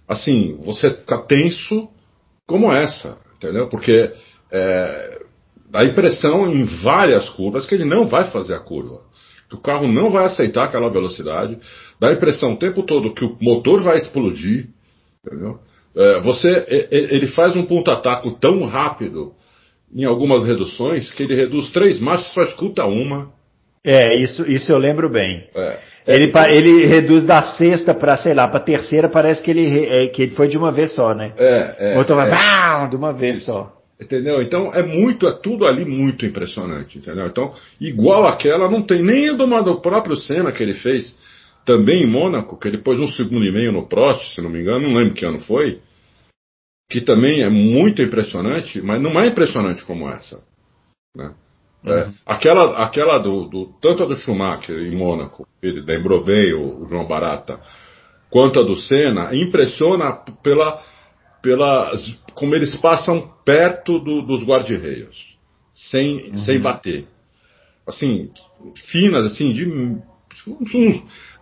[0.07, 1.89] assim, você fica tenso
[2.47, 3.67] como essa, entendeu?
[3.69, 4.11] Porque
[4.51, 5.21] é,
[5.69, 9.09] dá a impressão em várias curvas que ele não vai fazer a curva
[9.49, 11.57] que o carro não vai aceitar aquela velocidade,
[11.99, 14.67] dá a impressão o tempo todo que o motor vai explodir,
[15.25, 15.59] entendeu?
[15.95, 19.33] É, você, ele faz um ponta-taco tão rápido
[19.93, 23.31] em algumas reduções que ele reduz três marchas só escuta uma.
[23.83, 25.47] É, isso, isso eu lembro bem.
[25.55, 25.77] É.
[26.05, 30.21] Ele, ele reduz da sexta para, sei lá, para terceira, parece que ele, é, que
[30.21, 31.33] ele foi de uma vez só, né?
[31.37, 31.93] É, é.
[31.93, 32.87] O motor vai é.
[32.87, 33.47] de uma vez isso.
[33.47, 33.78] só.
[33.99, 34.41] Entendeu?
[34.41, 37.27] Então é muito, é tudo ali muito impressionante, entendeu?
[37.27, 41.19] Então, igual aquela, não tem nem do, do próprio Senna que ele fez
[41.65, 44.61] também em Mônaco, que ele pôs um segundo e meio no Prost, se não me
[44.61, 45.81] engano, não lembro que ano foi,
[46.89, 50.41] que também é muito impressionante, mas não é impressionante como essa.
[51.13, 51.33] Né?
[51.85, 51.97] É, uhum.
[51.97, 56.83] É, aquela aquela do, do, tanto a do Schumacher em Mônaco, ele lembrou bem o,
[56.83, 57.59] o João Barata,
[58.29, 60.81] quanto a do Senna, impressiona pela
[61.41, 61.93] pela
[62.33, 65.39] como eles passam perto do, dos guarda-reios,
[65.73, 66.37] sem, uhum.
[66.37, 67.07] sem bater.
[67.87, 68.29] Assim,
[68.91, 69.97] finas, assim, de.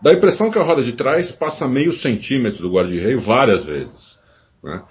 [0.01, 4.23] dá a impressão que a roda de trás passa meio centímetro do guarda-reio várias vezes.
[4.63, 4.81] Né?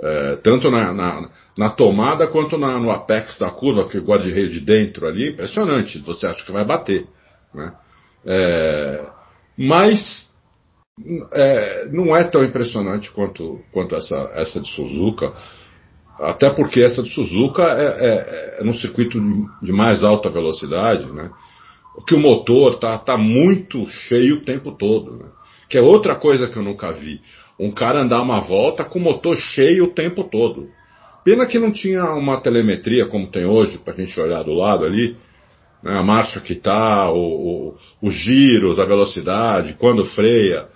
[0.00, 4.48] É, tanto na, na, na, tomada quanto na, no apex da curva, que o guarda-reio
[4.48, 7.06] de dentro ali, impressionante, você acha que vai bater.
[7.52, 7.70] Né?
[8.24, 9.06] É,
[9.58, 10.32] mas
[11.32, 15.34] é, não é tão impressionante quanto, quanto essa, essa de Suzuka,
[16.18, 19.18] até porque essa de Suzuka é, é, é num circuito
[19.62, 21.30] de mais alta velocidade, né?
[22.06, 25.26] que o motor tá, tá muito cheio o tempo todo, né?
[25.68, 27.20] que é outra coisa que eu nunca vi.
[27.58, 30.68] Um cara andar uma volta com o motor cheio o tempo todo.
[31.24, 35.16] Pena que não tinha uma telemetria como tem hoje, para gente olhar do lado ali,
[35.82, 35.96] né?
[35.96, 40.66] a marcha que tá, o, o, os giros, a velocidade, quando freia.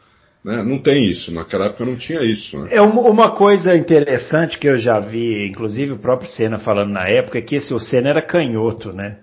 [0.46, 0.62] Né?
[0.62, 2.56] Não tem isso, naquela época não tinha isso.
[2.56, 2.68] Né?
[2.70, 7.38] É uma coisa interessante que eu já vi, inclusive o próprio Senna falando na época,
[7.38, 9.18] é que esse, o Senna era canhoto, né?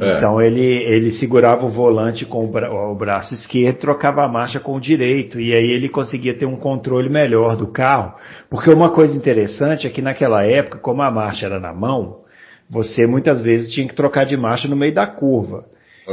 [0.00, 0.16] É.
[0.16, 4.58] Então ele, ele segurava o volante com o, bra o, braço esquerdo, trocava a marcha
[4.58, 8.14] com o direito, e aí ele conseguia ter um controle melhor do carro.
[8.50, 12.22] Porque uma coisa interessante é que naquela época, como a marcha era na mão,
[12.68, 15.66] você muitas vezes tinha que trocar de marcha no meio da curva.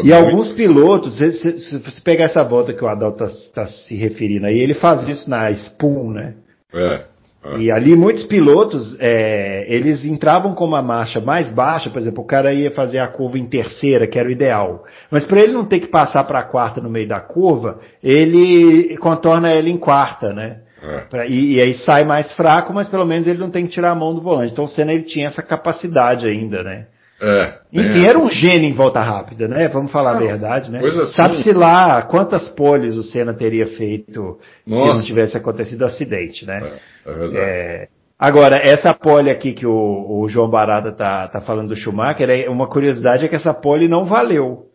[0.04, 4.45] E alguns pilotos, se, você pegar essa volta que o Adal está tá se referindo
[4.45, 6.36] aí, ele faz isso na Spoon, né?
[6.73, 7.06] É,
[7.43, 7.58] é.
[7.58, 12.28] E ali muitos pilotos, é, eles entravam com uma marcha mais baixa, por exemplo, o
[12.28, 14.84] cara ia fazer a curva em terceira, que era o ideal.
[15.10, 18.95] Mas para ele não ter que passar para a quarta no meio da curva, ele
[18.97, 20.62] contorna ela em quarta, né?
[20.82, 20.99] É.
[21.10, 23.91] Pra, e, e, aí sai mais fraco, mas pelo menos ele não tem que tirar
[23.91, 24.54] a mão do volante.
[24.54, 26.88] Então o Senna ele tinha essa capacidade ainda, né?
[27.21, 29.67] É, Enfim, era um gênio em volta rápida, né?
[29.67, 30.79] Vamos falar não, a verdade, né?
[30.79, 34.86] Assim, Sabe-se lá quantas poles o Senna teria feito Nossa.
[34.86, 36.79] se não tivesse acontecido o acidente, né?
[37.05, 37.38] É, é verdade.
[37.38, 42.29] É, agora, essa pole aqui que o, o João Barata tá, tá falando do Schumacher,
[42.29, 44.67] é, uma curiosidade é que essa pole não valeu,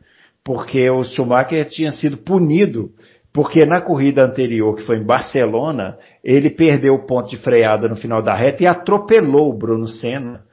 [0.44, 2.90] porque o Schumacher tinha sido punido
[3.32, 7.96] porque na corrida anterior, que foi em Barcelona, ele perdeu o ponto de freada no
[7.96, 10.44] final da reta e atropelou o Bruno Senna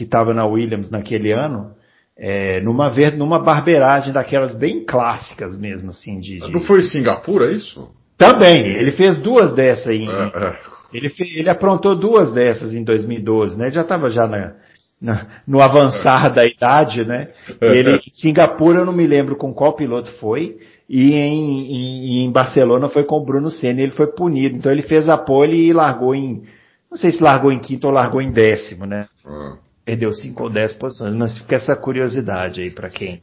[0.00, 1.74] que estava na Williams naquele ano,
[2.16, 6.40] é, numa, ver, numa barbeiragem daquelas bem clássicas mesmo, assim, de...
[6.40, 6.50] de...
[6.50, 7.90] Não foi em Singapura isso?
[8.16, 10.08] Também, ele fez duas dessas aí.
[10.08, 10.58] É, é.
[10.94, 13.70] Ele, ele aprontou duas dessas em 2012, né?
[13.70, 14.56] Já estava já na,
[14.98, 17.28] na, no avançar da idade, né?
[17.60, 20.56] Ele, em Singapura eu não me lembro com qual piloto foi,
[20.88, 24.56] e em, em, em Barcelona foi com o Bruno Senna, ele foi punido.
[24.56, 26.42] Então ele fez a pole e largou em,
[26.90, 29.06] não sei se largou em quinto ou largou em décimo, né?
[29.26, 29.58] Ah
[29.90, 33.22] perdeu 5 ou 10 posições, mas fica essa curiosidade aí para quem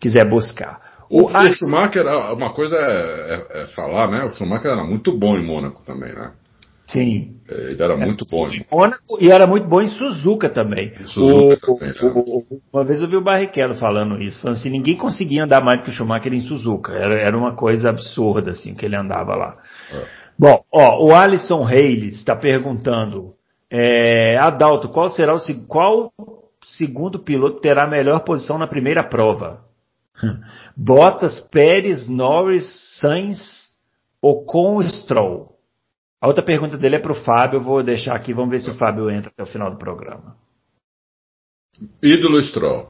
[0.00, 0.78] quiser buscar.
[1.10, 4.24] O, o, o Schumacher, uma coisa é, é, é, falar, né?
[4.24, 6.32] O Schumacher era muito bom em Mônaco também, né?
[6.86, 7.36] Sim.
[7.50, 10.92] É, ele era muito bom em Mônaco e era muito bom em Suzuka também.
[11.00, 14.70] Em Suzuka o, também o, uma vez eu vi o Barrichello falando isso, falando assim,
[14.70, 16.92] ninguém conseguia andar mais do que o Schumacher em Suzuka.
[16.92, 19.56] Era, era uma coisa absurda, assim, que ele andava lá.
[19.92, 20.04] É.
[20.38, 23.34] Bom, ó, o Alisson Reis está perguntando
[23.70, 26.12] é, Adalto, qual será o qual
[26.64, 29.62] segundo piloto terá a melhor posição na primeira prova?
[30.76, 33.68] Bottas, Pérez, Norris, Sainz,
[34.22, 35.58] Ocon Stroll?
[36.20, 38.70] A outra pergunta dele é para o Fábio, eu vou deixar aqui, vamos ver se
[38.70, 40.36] o Fábio entra até o final do programa.
[42.02, 42.88] Ídolo Stroll.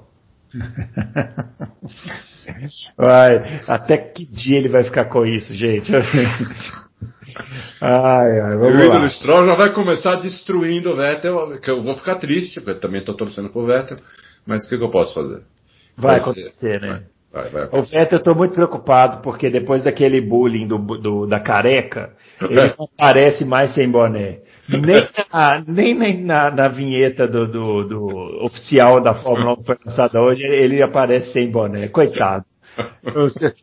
[2.96, 5.92] vai, até que dia ele vai ficar com isso, gente?
[7.80, 9.08] Ai, ai, vamos o lá.
[9.08, 13.00] Stroll já vai começar destruindo o Vettel, que eu vou ficar triste, porque eu também
[13.00, 13.98] estou torcendo pro Vettel,
[14.46, 15.42] mas o que, que, eu posso fazer?
[15.96, 17.02] Vai, vai acontecer, né?
[17.32, 21.26] Vai, vai, vai o Vettel eu estou muito preocupado, porque depois daquele bullying do, do
[21.26, 24.40] da careca, ele não aparece mais sem boné.
[24.68, 29.76] Nem, na, nem na, na vinheta do, do, do, oficial da Fórmula 1 que foi
[29.84, 31.88] lançada hoje, ele aparece sem boné.
[31.88, 32.44] Coitado.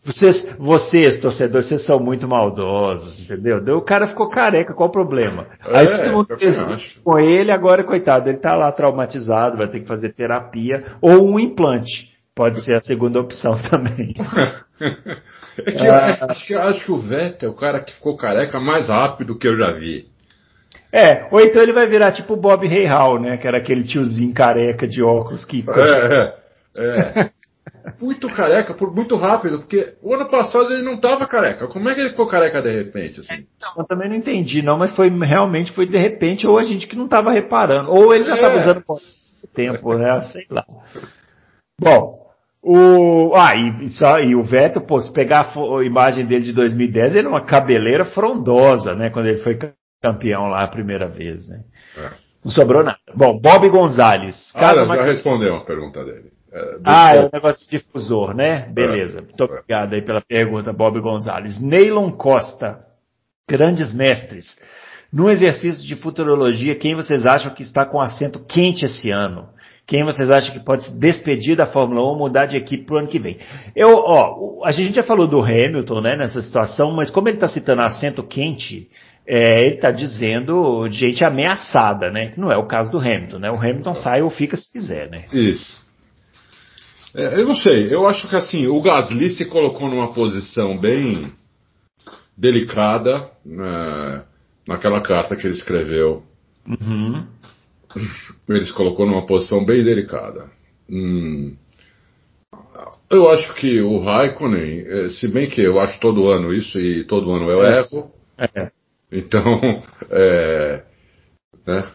[0.04, 3.78] Vocês, vocês, torcedores, vocês são muito maldosos, entendeu?
[3.78, 5.47] O cara ficou careca, qual o problema?
[5.65, 6.56] É, Aí todo mundo fez
[7.04, 11.39] com ele, agora, coitado, ele tá lá traumatizado, vai ter que fazer terapia ou um
[11.39, 12.13] implante.
[12.36, 14.13] Pode ser a segunda opção também.
[15.58, 16.25] é que ah.
[16.30, 19.47] acho, que, acho que o Vettel é o cara que ficou careca mais rápido que
[19.47, 20.06] eu já vi.
[20.91, 23.38] É, ou então ele vai virar tipo o Bob Hall, né?
[23.38, 25.63] Que era aquele tiozinho careca de óculos que.
[25.67, 26.34] É,
[26.78, 27.21] é.
[27.23, 27.30] é.
[28.02, 31.67] muito careca, por muito rápido, porque o ano passado ele não estava careca.
[31.67, 33.19] Como é que ele ficou careca de repente?
[33.19, 33.45] Assim?
[33.56, 36.88] Então, eu também não entendi, não, mas foi realmente foi de repente, ou a gente
[36.88, 38.62] que não estava reparando, ou ele já estava é.
[38.62, 38.98] usando por
[39.54, 40.21] tempo, né?
[40.32, 40.65] Sei lá.
[41.80, 42.26] Bom,
[42.63, 43.34] o.
[43.36, 47.19] Ah, e, só, e o Vettel, pô, se pegar a, imagem dele de 2010, ele
[47.19, 49.10] era uma cabeleira frondosa, né?
[49.12, 49.58] Quando ele foi
[50.02, 51.62] campeão lá a primeira vez, né?
[51.98, 52.10] É.
[52.43, 53.00] Não sobrou nada.
[53.15, 54.52] Bom, Bob Gonzalez.
[54.56, 56.35] Ah, já respondeu a pergunta dele.
[56.84, 58.68] Ah, é o um negócio de difusor, né?
[58.72, 59.20] Beleza.
[59.20, 59.46] É, Muito é.
[59.46, 61.60] obrigado aí pela pergunta, Bob Gonzalez.
[61.60, 62.80] Neylon Costa,
[63.50, 64.58] grandes mestres.
[65.12, 69.50] No exercício de futurologia, quem vocês acham que está com assento quente esse ano?
[69.88, 73.08] Quem vocês acham que pode se despedir da Fórmula 1 mudar de equipe pro ano
[73.08, 73.38] que vem?
[73.76, 77.48] Eu, ó, a gente já falou do Hamilton, né, nessa situação, mas como ele está
[77.48, 78.89] citando assento quente,
[79.28, 82.28] é, ele está dizendo gente ameaçada, né?
[82.28, 83.52] Que não é o caso do Hamilton, né?
[83.52, 85.26] O Hamilton sai ou fica se quiser, né?
[85.32, 85.85] Isso.
[87.15, 91.32] É, eu não sei, eu acho que assim, o Gasly se colocou numa posição bem
[92.38, 94.25] delicada né,
[94.67, 96.23] naquela carta que ele escreveu.
[96.67, 97.25] Uhum.
[98.49, 100.49] Ele se colocou numa posição bem delicada.
[100.89, 101.56] Hum,
[103.10, 107.06] eu acho que o Raikkonen, eh, se bem que eu acho todo ano isso e
[107.06, 107.80] todo ano eu É.
[107.80, 108.71] erro, É.
[109.12, 110.84] então é,
[111.65, 111.91] né,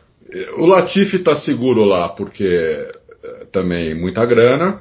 [0.56, 4.80] o Latifi está seguro lá porque eh, também muita grana,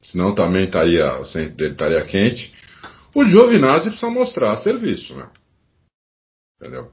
[0.00, 2.54] senão também estaria, o centro dele estaria quente.
[3.14, 5.26] O Giovinazzi precisa mostrar serviço, né?
[6.60, 6.88] Entendeu?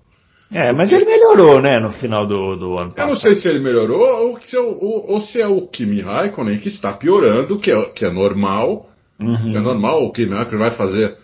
[0.52, 3.10] É, mas ele melhorou, né, no final do, do ano Eu passado.
[3.10, 6.60] não sei se ele melhorou ou se é o, ou- se é o Kimi Raikkonen
[6.60, 8.90] que está piorando, que é, que é normal.
[9.20, 9.50] Uhum.
[9.52, 11.18] Que é normal, o Kimi Raikkonen vai fazer.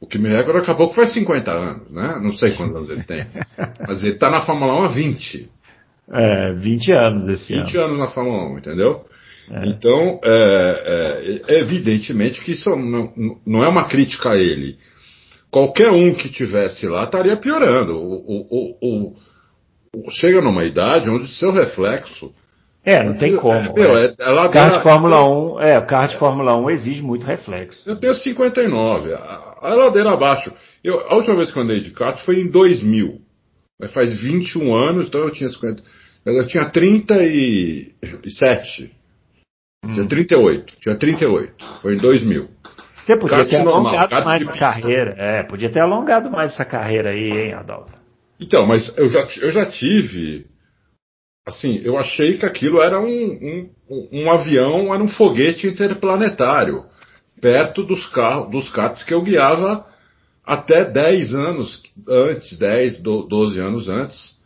[0.00, 2.20] O Kimi Raikkonen daqui a pouco faz 50 anos, né?
[2.22, 3.26] Não sei quantos anos ele tem.
[3.88, 5.50] Mas ele está na Fórmula 1 há 20.
[6.12, 7.86] É, 20 anos esse 20 ano.
[7.86, 9.04] anos na Fórmula 1, entendeu?
[9.50, 9.68] É.
[9.68, 13.12] Então, é, é, evidentemente que isso não,
[13.46, 14.76] não é uma crítica a ele.
[15.50, 17.96] Qualquer um que tivesse lá estaria piorando.
[17.96, 19.14] O, o- o-
[20.10, 22.34] chega numa idade onde o seu reflexo.
[22.84, 23.56] É, não tem como.
[23.56, 24.14] É, meu, é.
[24.18, 27.88] é, carro de Fórmula 1, é, o carro de Fórmula 1 exige muito reflexo.
[27.88, 30.52] Eu tenho 59, a, a ladeira abaixo.
[30.84, 33.20] Eu, a última vez que eu andei de kart foi em 2000.
[33.80, 35.82] Mas faz 21 anos, então eu tinha 50.
[36.24, 38.92] Eu tinha 37.
[39.94, 40.74] Tinha 38.
[40.80, 41.64] Tinha 38.
[41.82, 42.48] Foi em 2000.
[43.06, 45.14] Você podia ter normal, alongado mais carreira.
[45.16, 47.92] É, podia ter alongado mais essa carreira aí, hein, Adalto?
[48.40, 50.46] Então, mas eu já, eu já tive.
[51.46, 56.84] Assim, eu achei que aquilo era um, um, um- avião, era um foguete interplanetário,
[57.40, 59.86] perto dos carros, dos karts que eu guiava
[60.44, 64.36] até 10 anos antes, 10, do- 12 anos antes.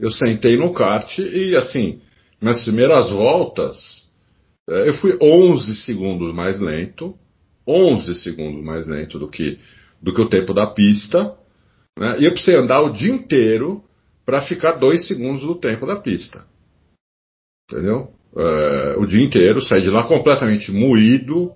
[0.00, 2.00] Eu sentei no kart e, assim,
[2.40, 4.05] nas primeiras voltas,
[4.68, 7.14] eu fui 11 segundos mais lento,
[7.66, 9.58] 11 segundos mais lento do que,
[10.00, 11.36] do que o tempo da pista,
[11.98, 12.18] né?
[12.20, 13.82] E eu precisei andar o dia inteiro
[14.24, 16.44] para ficar dois segundos do tempo da pista.
[17.70, 18.12] Entendeu?
[18.36, 21.54] É, o dia inteiro, saí de lá completamente moído,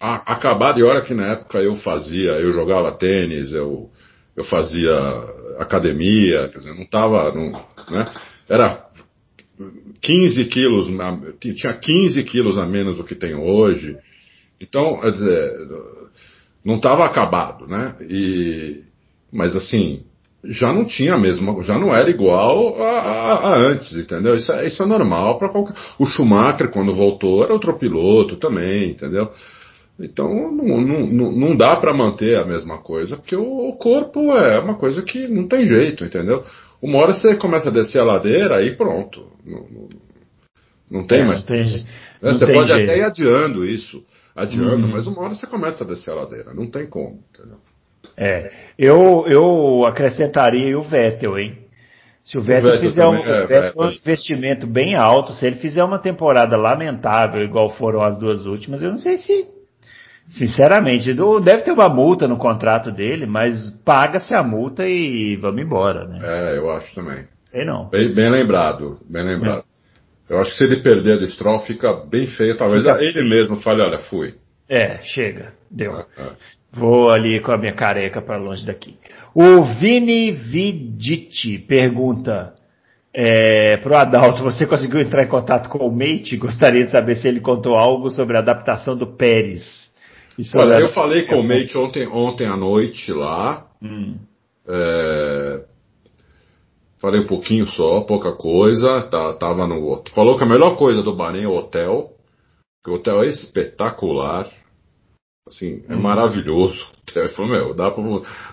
[0.00, 3.90] a- acabado, e olha que na época eu fazia, eu jogava tênis, eu,
[4.36, 4.92] eu fazia
[5.58, 7.52] academia, quer dizer, não tava, não,
[7.90, 8.04] né?
[8.48, 8.86] Era
[10.00, 10.86] 15 quilos,
[11.40, 13.96] tinha 15 quilos a menos do que tem hoje.
[14.60, 15.52] Então, quer dizer,
[16.64, 17.94] não estava acabado, né?
[18.08, 18.82] E,
[19.32, 20.02] mas assim,
[20.44, 24.34] já não tinha mesmo, já não era igual a, a- a antes, entendeu?
[24.34, 25.74] Isso, é- isso é normal para qualquer.
[25.98, 29.30] O Schumacher, quando voltou, era outro piloto também, entendeu?
[29.98, 34.32] Então não, não, não, não dá para manter a mesma coisa, porque o, o corpo
[34.32, 36.42] é uma coisa que não tem jeito, entendeu?
[36.82, 39.26] Uma hora você começa a descer a ladeira, aí pronto.
[39.44, 39.88] Não, não,
[40.90, 41.40] não tem É, mais.
[41.40, 41.84] não tem- né?
[42.22, 42.90] não Você tem pode jeito.
[42.90, 44.04] até ir adiando isso,
[44.36, 44.92] adiando, Uhum.
[44.92, 47.58] mas uma hora você começa a descer a ladeira, não tem como, entendeu?
[48.16, 51.58] É, eu, eu acrescentaria o Vettel, hein?
[52.22, 53.82] Se o Vettel, Vettel fizer um, também, é, o Vettel Vettel.
[53.82, 58.82] um investimento bem alto, se ele fizer uma temporada lamentável, igual foram as duas últimas,
[58.82, 59.46] eu não sei se,
[60.28, 66.06] sinceramente, deve ter uma multa no contrato dele, mas paga-se a multa e vamos embora,
[66.06, 66.18] né?
[66.22, 67.26] É, eu acho também.
[67.50, 67.88] Sei não.
[67.88, 69.64] Bem, bem lembrado, bem lembrado.
[70.28, 72.56] Eu acho que se ele perder do Stroll, fica bem feio.
[72.56, 74.34] Talvez Fica ele mesmo fale, olha, fui.
[74.68, 75.96] É, chega, deu.
[75.96, 76.30] É, é.
[76.72, 78.96] Vou ali com a minha careca para longe daqui.
[79.34, 82.54] O Vini Viditi pergunta
[83.12, 86.36] é, pro Adalto, você conseguiu entrar em contato com o Mate?
[86.36, 89.92] Gostaria de saber se ele contou algo sobre a adaptação do Pérez.
[90.38, 93.66] Isso Olha, era- eu falei com o Mate ontem, ontem à noite lá.
[93.82, 94.16] Hum,
[94.66, 95.64] é,
[97.00, 99.02] Falei um pouquinho só, pouca coisa.
[99.02, 100.02] Tá, tava no.
[100.14, 102.12] Falou que a melhor coisa do Bahrein é o hotel.
[102.82, 104.48] Que o hotel é espetacular.
[105.46, 106.90] Assim, é maravilhoso.
[107.14, 108.02] Ele falou, meu, dá, pra,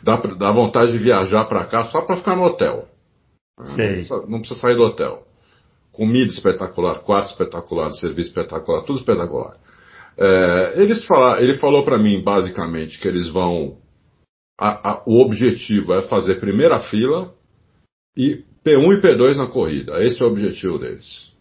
[0.04, 2.90] dá, pra- dá vontade de viajar pra cá só pra ficar no hotel.
[3.58, 3.88] Não Sei.
[3.94, 5.24] precisa, não precisa sair do hotel.
[5.94, 9.56] Comida espetacular, quarto espetacular, serviço espetacular, tudo espetacular.
[10.18, 13.78] É, eles fala, ele falou pra mim, basicamente, que eles vão.
[14.60, 17.34] a- a- o objetivo é fazer primeira fila
[18.16, 20.04] e P1 e P2 na corrida.
[20.04, 21.32] Esse é o objetivo deles.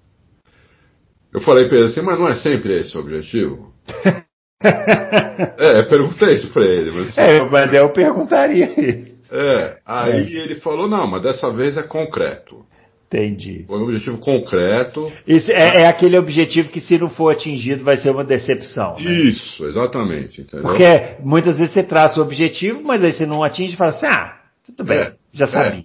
[1.32, 3.72] Eu falei pra ele assim, mas não é sempre esse o objetivo?
[4.62, 6.90] é, eu perguntei isso pra ele.
[6.92, 9.34] Mas, É, mas eu perguntaria isso.
[9.34, 12.64] é, aí ele falou, não, mas dessa vez é concreto.
[13.12, 13.64] Entendi.
[13.66, 15.12] Foi um objetivo concreto.
[15.26, 18.94] Isso é, é, aquele objetivo que, se não for atingido, vai ser uma decepção.
[18.94, 19.10] Né?
[19.10, 20.42] Isso, exatamente.
[20.42, 20.64] Entendeu?
[20.64, 24.06] Porque muitas vezes você traça o objetivo, mas aí você não atinge e fala assim:
[24.06, 25.84] ah, tudo bem, é, já sabia.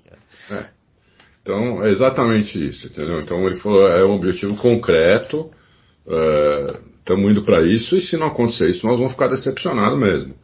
[0.52, 0.66] É, é.
[1.42, 3.20] Então, é exatamente isso, entendeu?
[3.20, 5.50] Então, ele falou: é um objetivo concreto,
[7.00, 10.36] estamos é, indo para isso, e se não acontecer isso, nós vamos ficar decepcionados mesmo.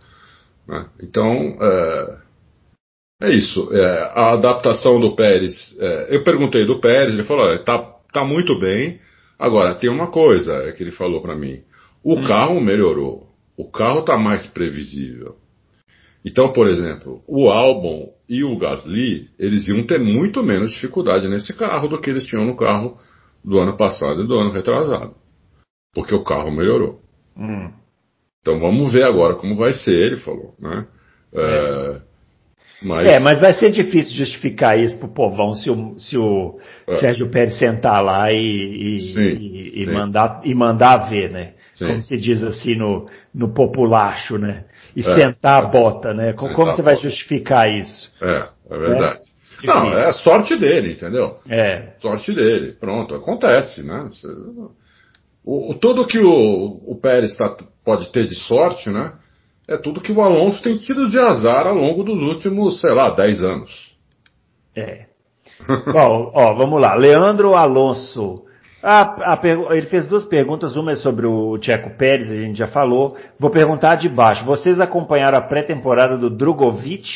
[0.68, 0.88] Né?
[1.00, 2.18] Então, é,
[3.22, 3.70] é isso.
[3.72, 5.78] É, a adaptação do Pérez.
[5.80, 7.78] É, eu perguntei do Pérez, ele falou: olha, tá,
[8.12, 9.00] tá muito bem.
[9.38, 11.62] Agora, tem uma coisa que ele falou para mim:
[12.04, 12.24] o hum.
[12.28, 13.28] carro melhorou.
[13.56, 15.36] O carro está mais previsível.
[16.26, 21.54] Então, por exemplo, o Albon e o Gasly, eles iam ter muito menos dificuldade nesse
[21.54, 22.98] carro do que eles tinham no carro
[23.44, 25.16] do ano passado e do ano retrasado.
[25.94, 27.02] Porque o carro melhorou.
[27.36, 27.72] Hum.
[28.42, 30.56] Então vamos ver agora como vai ser, ele falou.
[30.60, 30.88] Né?
[31.34, 31.42] É.
[31.42, 32.02] É,
[32.82, 33.12] mas...
[33.12, 36.98] É, mas vai ser difícil justificar isso pro povão se o, se o é.
[36.98, 41.54] Sérgio Pérez sentar lá e, e, sim, e, e mandar, e mandar ver, né?
[41.76, 41.88] Sim.
[41.88, 44.66] Como se diz assim no, no populacho, né?
[44.96, 45.04] E é.
[45.04, 46.34] sentar a bota, né?
[46.34, 48.12] Como, você vai justificar isso?
[48.22, 49.20] É, é verdade.
[49.64, 49.68] É?
[49.68, 51.38] Não, é sorte dele, entendeu?
[51.48, 51.94] É.
[52.00, 52.74] Sorte dele.
[52.74, 54.10] Pronto, acontece, né?
[55.46, 57.56] O, tudo que o, o Pérez tá,
[57.86, 59.14] pode ter de sorte, né?
[59.72, 63.10] É tudo que o Alonso tem tido de azar ao longo dos últimos, sei lá,
[63.10, 63.96] 10 anos.
[64.76, 65.06] É.
[65.92, 66.96] Bom, ó, vamos lá.
[66.96, 68.44] Leandro Alonso.
[68.84, 69.40] A, a,
[69.76, 73.16] ele fez duas perguntas, uma é sobre o Tcheco Pérez, a gente já falou.
[73.40, 74.44] Vou perguntar de baixo.
[74.46, 77.10] Vocês acompanharam a pré-temporada do Drogovic?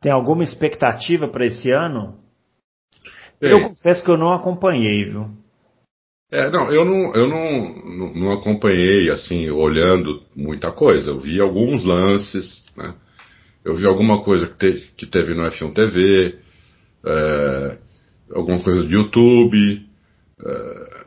[0.00, 2.18] Tem alguma expectativa para esse ano?
[3.40, 5.28] Eu confesso que eu não acompanhei, viu?
[6.30, 11.10] É, não, eu não, eu não, não, acompanhei, assim, olhando muita coisa.
[11.10, 12.94] Eu vi alguns lances, né?
[13.64, 16.38] Eu vi alguma coisa que, te, que teve no F1 TV,
[17.04, 17.78] é,
[18.34, 19.86] alguma coisa de YouTube.
[20.44, 21.04] É,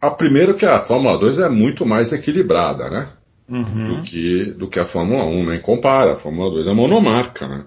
[0.00, 3.08] a primeira que a Fórmula 2 é muito mais equilibrada, né?
[3.48, 3.96] Uhum.
[3.96, 6.12] Do, que, do que a Fórmula 1, nem compara.
[6.12, 7.66] A Fórmula 2 é monomarca, né?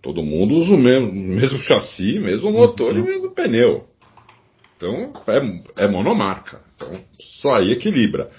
[0.00, 3.00] Todo mundo usa o mesmo, mesmo chassi, mesmo motor uhum.
[3.00, 3.84] e mesmo pneu.
[4.76, 6.60] Então é, é monomarca.
[6.74, 6.92] Então
[7.40, 8.30] só aí equilibra.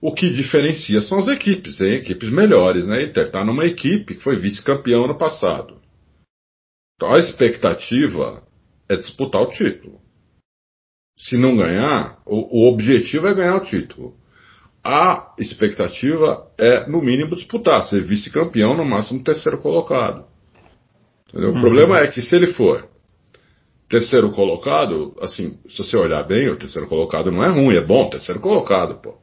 [0.00, 3.02] O que diferencia são as equipes, tem equipes melhores, né?
[3.02, 5.78] Inter está numa equipe que foi vice-campeão ano passado.
[6.94, 8.42] Então a expectativa
[8.88, 10.00] é disputar o título.
[11.16, 14.14] Se não ganhar, o, o objetivo é ganhar o título.
[14.84, 20.24] A expectativa é, no mínimo, disputar, ser vice-campeão, no máximo terceiro colocado.
[21.34, 21.58] Uhum.
[21.58, 22.88] O problema é que se ele for
[23.88, 28.08] terceiro colocado, assim, se você olhar bem, o terceiro colocado não é ruim, é bom,
[28.08, 29.14] terceiro colocado, pô.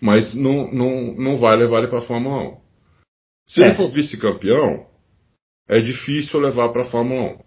[0.00, 2.56] Mas não, não, não vai levar ele para a Fórmula 1.
[3.48, 3.66] Se é.
[3.66, 4.86] ele for vice-campeão,
[5.68, 7.38] é difícil levar para a Fórmula 1.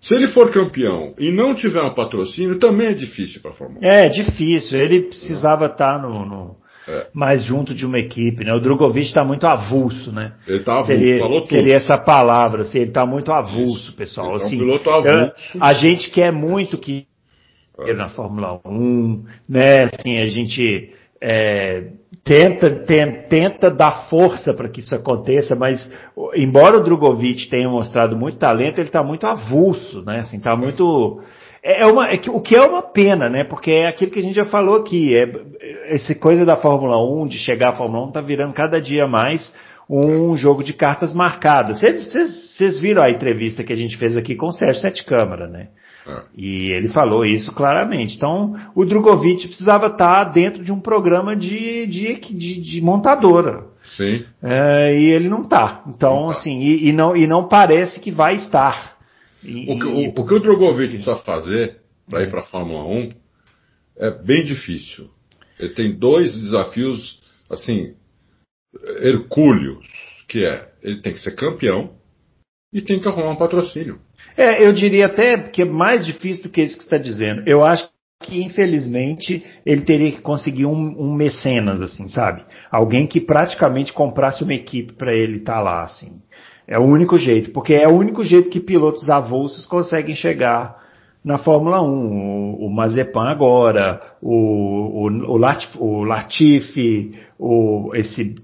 [0.00, 3.80] Se ele for campeão e não tiver um patrocínio, também é difícil para a Fórmula
[3.82, 3.88] 1.
[3.88, 4.78] É, difícil.
[4.78, 6.56] Ele precisava estar tá no, no
[6.88, 7.06] é.
[7.12, 8.52] mais junto de uma equipe, né?
[8.52, 10.34] O Drogovic está muito avulso, né?
[10.46, 11.50] Ele está avulso, seria, falou tudo.
[11.50, 13.96] Seria essa palavra, assim, ele está muito avulso, Isso.
[13.96, 14.34] pessoal.
[14.34, 15.58] Ele assim, é um piloto avulso.
[15.60, 17.06] a gente quer muito que
[17.78, 17.92] é.
[17.92, 19.84] na Fórmula 1, né?
[19.84, 21.84] Assim, a gente é,
[22.22, 25.88] tenta, tem, tenta dar força para que isso aconteça, mas
[26.36, 30.20] embora o Drogovic tenha mostrado muito talento, ele está muito avulso, né?
[30.20, 31.20] Assim, está muito
[31.64, 33.42] é, é uma, é que, o que é uma pena, né?
[33.42, 35.16] Porque é aquilo que a gente já falou aqui.
[35.16, 35.32] É,
[35.94, 39.50] essa coisa da Fórmula 1, de chegar à Fórmula 1, tá virando cada dia mais
[39.88, 41.80] um jogo de cartas marcadas.
[41.80, 45.68] Vocês viram a entrevista que a gente fez aqui com o Sérgio Sete Câmara, né?
[46.06, 46.22] É.
[46.36, 48.16] E ele falou isso claramente.
[48.16, 53.64] Então, o Drogovic precisava estar dentro de um programa de, de, de, de montadora.
[53.82, 54.22] Sim.
[54.42, 55.82] É, e ele não está.
[55.86, 56.38] Então, não tá.
[56.38, 58.93] assim, e, e, não, e não parece que vai estar.
[59.44, 63.08] O, que, o, o, que o Drogovic precisa fazer para ir para a Fórmula 1
[63.98, 65.10] é bem difícil.
[65.58, 67.94] Ele tem dois desafios, assim,
[69.00, 69.86] hercúleos,
[70.28, 71.94] que é, ele tem que ser campeão
[72.72, 74.00] e tem que arrumar um patrocínio.
[74.36, 77.44] É, eu diria até que é mais difícil do que isso que está dizendo.
[77.46, 77.88] Eu acho
[78.22, 82.44] que, infelizmente, ele teria que conseguir um, um, mecenas, assim, sabe?
[82.70, 86.22] Alguém que praticamente comprasse uma equipe para ele estar tá lá, assim.
[86.66, 90.82] É o único jeito, porque é o único jeito que pilotos avulsos conseguem chegar
[91.24, 91.86] na Fórmula 1.
[91.86, 98.34] O, o Mazepan agora, o, o, o, Latif, o Latifi, o, esse,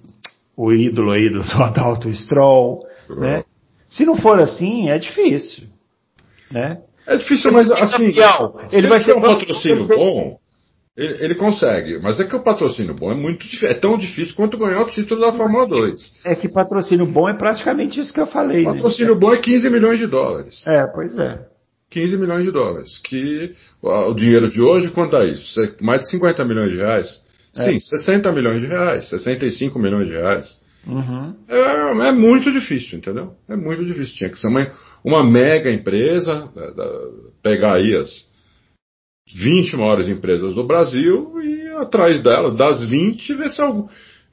[0.57, 2.81] o ídolo aí do Adalto Stroll,
[3.17, 3.45] né?
[3.89, 5.65] Se não for assim, é difícil,
[6.51, 6.79] né?
[7.07, 8.13] É difícil, mas assim,
[8.71, 10.39] ele vai ser um patrocínio bom,
[10.97, 14.59] ele, ele, consegue, mas é que o patrocínio bom é muito é tão difícil quanto
[14.59, 16.21] ganhar o título da Fórmula 2.
[16.25, 18.65] É que patrocínio bom é praticamente isso que eu falei.
[18.65, 19.21] Patrocínio né?
[19.21, 20.65] bom é 15 milhões de dólares.
[20.69, 21.47] É, pois é.
[21.91, 22.99] 15 milhões de dólares.
[23.03, 25.61] Que o dinheiro de hoje, quanto a isso?
[25.81, 27.25] Mais de 50 milhões de reais?
[27.57, 27.63] É.
[27.63, 30.61] Sim, 60 milhões de reais, 65 milhões de reais.
[30.87, 31.35] Uhum.
[31.49, 33.35] É, é, muito difícil, entendeu?
[33.49, 34.17] É muito difícil.
[34.17, 34.71] Tinha que ser uma,
[35.05, 36.73] uma mega empresa, né,
[37.43, 38.30] pegar aí as
[39.35, 43.63] 20 maiores empresas do Brasil e atrás delas, das 20, ver se,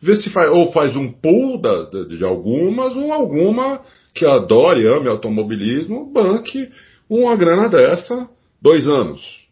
[0.02, 3.82] ver se faz, ou faz um pool da, de, de algumas, ou alguma
[4.14, 6.70] que adore, ame automobilismo, banque
[7.10, 8.30] uma grana dessa,
[8.62, 9.48] dois anos.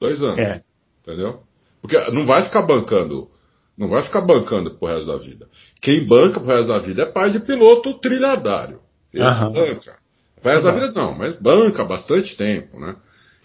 [0.00, 0.38] Dois anos.
[0.38, 0.60] É.
[1.02, 1.40] Entendeu?
[1.80, 3.28] Porque não vai ficar bancando
[3.76, 5.48] não vai ficar bancando pro resto da vida.
[5.80, 8.80] Quem banca pro resto da vida é pai de piloto trilhardário.
[9.12, 9.52] Ele uhum.
[9.52, 9.96] banca.
[10.40, 12.96] Pro resto da vida não, mas banca bastante tempo, né?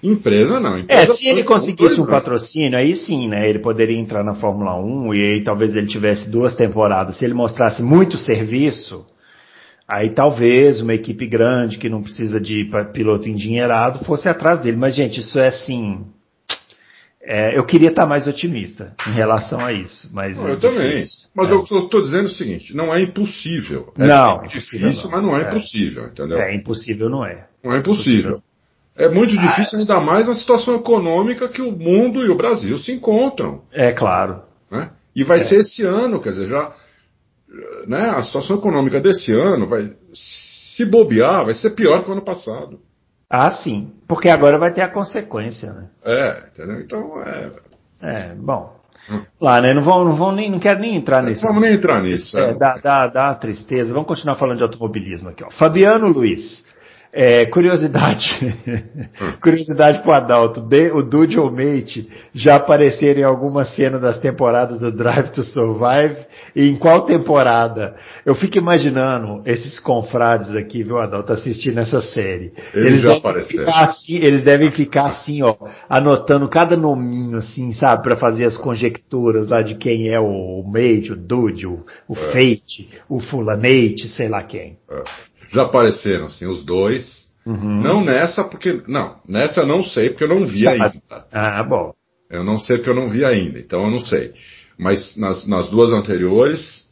[0.01, 0.77] Empresa não.
[0.77, 3.49] Empresa é, se ele conseguisse um patrocínio, aí sim, né?
[3.49, 7.17] Ele poderia entrar na Fórmula 1 e aí talvez ele tivesse duas temporadas.
[7.17, 9.05] Se ele mostrasse muito serviço,
[9.87, 14.77] aí talvez uma equipe grande que não precisa de piloto endinheirado fosse atrás dele.
[14.77, 16.05] Mas, gente, isso é assim
[17.21, 20.09] é, eu queria estar mais otimista em relação a isso.
[20.11, 21.05] Mas não, é eu também.
[21.35, 21.53] Mas é.
[21.53, 23.93] eu estou dizendo o seguinte: não é impossível.
[23.97, 25.11] É não, difícil, não.
[25.11, 26.39] mas não é, é, impossível, entendeu?
[26.39, 27.47] É impossível, não é.
[27.63, 28.41] Não é impossível.
[28.99, 32.77] É muito ah, difícil, ainda mais na situação econômica que o mundo e o Brasil
[32.77, 33.61] se encontram.
[33.71, 34.41] É claro.
[34.69, 34.89] Né?
[35.15, 35.43] E vai é.
[35.45, 36.73] ser esse ano, quer dizer, já.
[37.87, 39.89] Né, a situação econômica desse ano vai.
[40.13, 42.79] Se bobear, vai ser pior que o ano passado.
[43.29, 43.93] Ah, sim.
[44.05, 45.89] Porque agora vai ter a consequência, né?
[46.03, 46.81] É, entendeu?
[46.81, 47.51] Então é.
[48.01, 48.75] É, bom.
[49.09, 49.21] Hum.
[49.39, 49.73] Lá, né?
[49.73, 51.41] Não vão, não vão nem, não quero nem entrar nisso.
[51.43, 52.37] Não vamos nem entrar nisso.
[52.37, 52.53] É, é.
[52.53, 53.93] Dá, dá, dá tristeza.
[53.93, 55.49] Vamos continuar falando de automobilismo aqui, ó.
[55.51, 56.67] Fabiano Luiz.
[57.11, 58.29] É, curiosidade,
[59.41, 60.61] curiosidade pro Adalto,
[60.93, 65.43] o Dude e o Mate já apareceram em alguma cena das temporadas do Drive to
[65.43, 66.17] Survive
[66.55, 67.95] e em qual temporada?
[68.23, 72.53] Eu fico imaginando esses confrades aqui, viu Adalto, assistindo essa série.
[72.75, 73.73] Eles, eles já apareceram.
[73.73, 75.55] Assim, eles devem ficar assim, ó,
[75.89, 81.13] anotando cada nominho assim, sabe, para fazer as conjecturas lá de quem é o Mate,
[81.13, 82.31] o Dude, o, o é.
[82.33, 84.77] Fate, o Fulanate, sei lá quem.
[84.91, 85.38] É.
[85.51, 87.27] Já apareceram, assim, os dois.
[87.45, 87.81] Uhum.
[87.81, 88.83] Não nessa, porque.
[88.87, 90.93] Não, nessa eu não sei, porque eu não vi ainda.
[91.31, 91.93] Ah, bom.
[92.29, 94.33] Eu não sei porque eu não vi ainda, então eu não sei.
[94.77, 96.87] Mas nas, nas duas anteriores,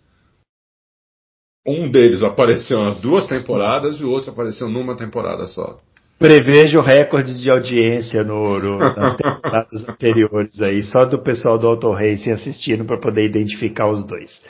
[1.65, 5.77] um deles apareceu nas duas temporadas e o outro apareceu numa temporada só.
[6.19, 11.91] Prevejo recordes de audiência no, no, nas temporadas anteriores aí, só do pessoal do Auto
[11.91, 14.41] Racing assistindo para poder identificar os dois.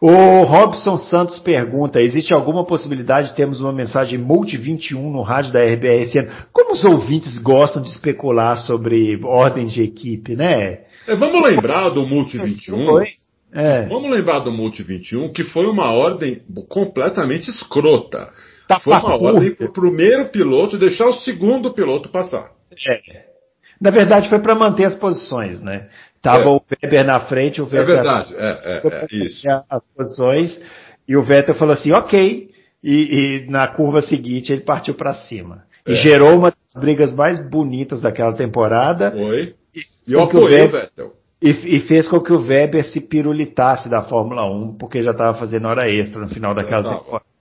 [0.00, 5.50] O Robson Santos pergunta: existe alguma possibilidade de termos uma mensagem Multi 21 no rádio
[5.50, 6.30] da RBR esse ano?
[6.52, 10.80] Como os ouvintes gostam de especular sobre ordens de equipe, né?
[11.06, 13.00] É, vamos lembrar do Multi 21.
[13.54, 13.86] É.
[13.86, 18.28] Vamos lembrar do Multi 21, que foi uma ordem completamente escrota.
[18.66, 22.50] Tá foi uma ordem para o primeiro piloto deixar o segundo piloto passar.
[22.88, 23.24] É.
[23.80, 25.88] Na verdade, foi para manter as posições, né?
[26.22, 26.48] Tava é.
[26.48, 27.82] o Weber na frente, o Vettel.
[27.82, 29.46] É verdade, é, é, é isso.
[29.68, 30.62] As posições,
[31.06, 32.50] e o Vettel falou assim, ok.
[32.82, 35.64] E, e na curva seguinte ele partiu para cima.
[35.86, 35.96] E é.
[35.96, 39.10] gerou uma das brigas mais bonitas daquela temporada.
[39.10, 39.54] Foi.
[39.74, 41.12] E, e eu apoiei o, Weber, o Vettel.
[41.42, 45.36] E, e, fez com que o Weber se pirulitasse da Fórmula 1, porque já estava
[45.36, 47.33] fazendo hora extra no final daquela temporada.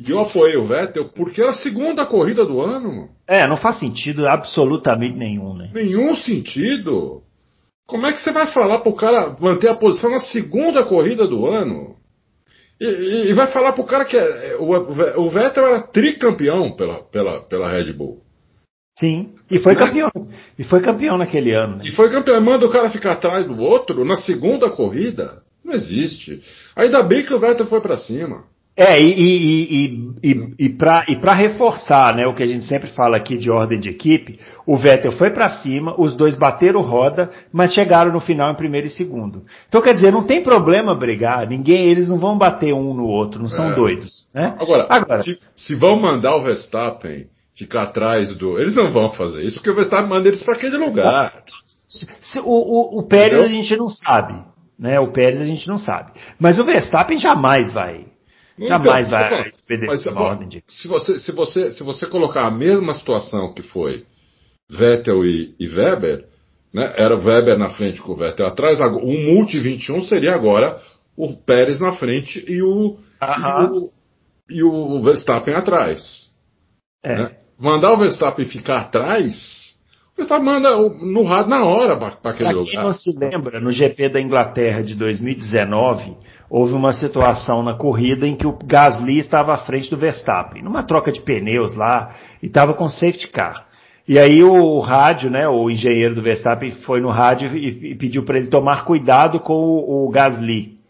[0.00, 3.10] E eu apoiei o Vettel porque era a segunda corrida do ano.
[3.28, 5.70] É, não faz sentido absolutamente nenhum, né?
[5.74, 7.22] Nenhum sentido.
[7.86, 11.46] Como é que você vai falar pro cara manter a posição na segunda corrida do
[11.46, 11.96] ano?
[12.80, 14.70] E, e, e vai falar pro cara que é, o,
[15.20, 18.22] o Vettel era tricampeão pela, pela, pela Red Bull.
[18.98, 19.80] Sim, e foi né?
[19.80, 20.10] campeão.
[20.58, 21.76] E foi campeão naquele ano.
[21.76, 21.84] Né?
[21.86, 22.40] E foi campeão.
[22.40, 25.42] Manda o cara ficar atrás do outro na segunda corrida?
[25.62, 26.42] Não existe.
[26.74, 28.44] Ainda bem que o Vettel foi para cima.
[28.80, 33.18] É, e, e, e, e, e para reforçar né, o que a gente sempre fala
[33.18, 37.74] aqui de ordem de equipe, o Vettel foi para cima, os dois bateram roda, mas
[37.74, 39.44] chegaram no final em primeiro e segundo.
[39.68, 43.42] Então quer dizer, não tem problema brigar, ninguém, eles não vão bater um no outro,
[43.42, 43.74] não são é.
[43.74, 44.26] doidos.
[44.34, 44.56] Né?
[44.58, 48.58] Agora, Agora se, se, vão mandar o Verstappen ficar atrás do.
[48.58, 51.42] Eles não vão fazer isso, porque o Verstappen manda eles para aquele lugar.
[52.44, 53.58] O, o, o Pérez Entendeu?
[53.58, 54.42] a gente não sabe.
[54.78, 54.98] Né?
[54.98, 56.12] O Pérez a gente não sabe.
[56.38, 58.09] Mas o Verstappen jamais vai
[58.68, 60.64] Jamais então, vai obedecer uma ordem de.
[60.68, 64.04] Se você, se, você, se você colocar a mesma situação que foi
[64.70, 66.26] Vettel e, e Weber,
[66.72, 70.80] né, era o Weber na frente com o Vettel atrás, o Multi 21 seria agora
[71.16, 73.92] o Pérez na frente e o, e o,
[74.50, 76.30] e o Verstappen atrás.
[77.02, 77.16] É.
[77.16, 77.36] Né?
[77.58, 79.76] Mandar o Verstappen ficar atrás,
[80.12, 82.70] o Verstappen manda no rádio na hora para aquele pra lugar.
[82.70, 86.16] Quem não se lembra, no GP da Inglaterra de 2019
[86.50, 90.82] houve uma situação na corrida em que o Gasly estava à frente do Verstappen, numa
[90.82, 93.66] troca de pneus lá, e estava com safety car.
[94.08, 98.24] E aí o rádio, né, o engenheiro do Verstappen foi no rádio e, e pediu
[98.24, 100.80] para ele tomar cuidado com o, o Gasly.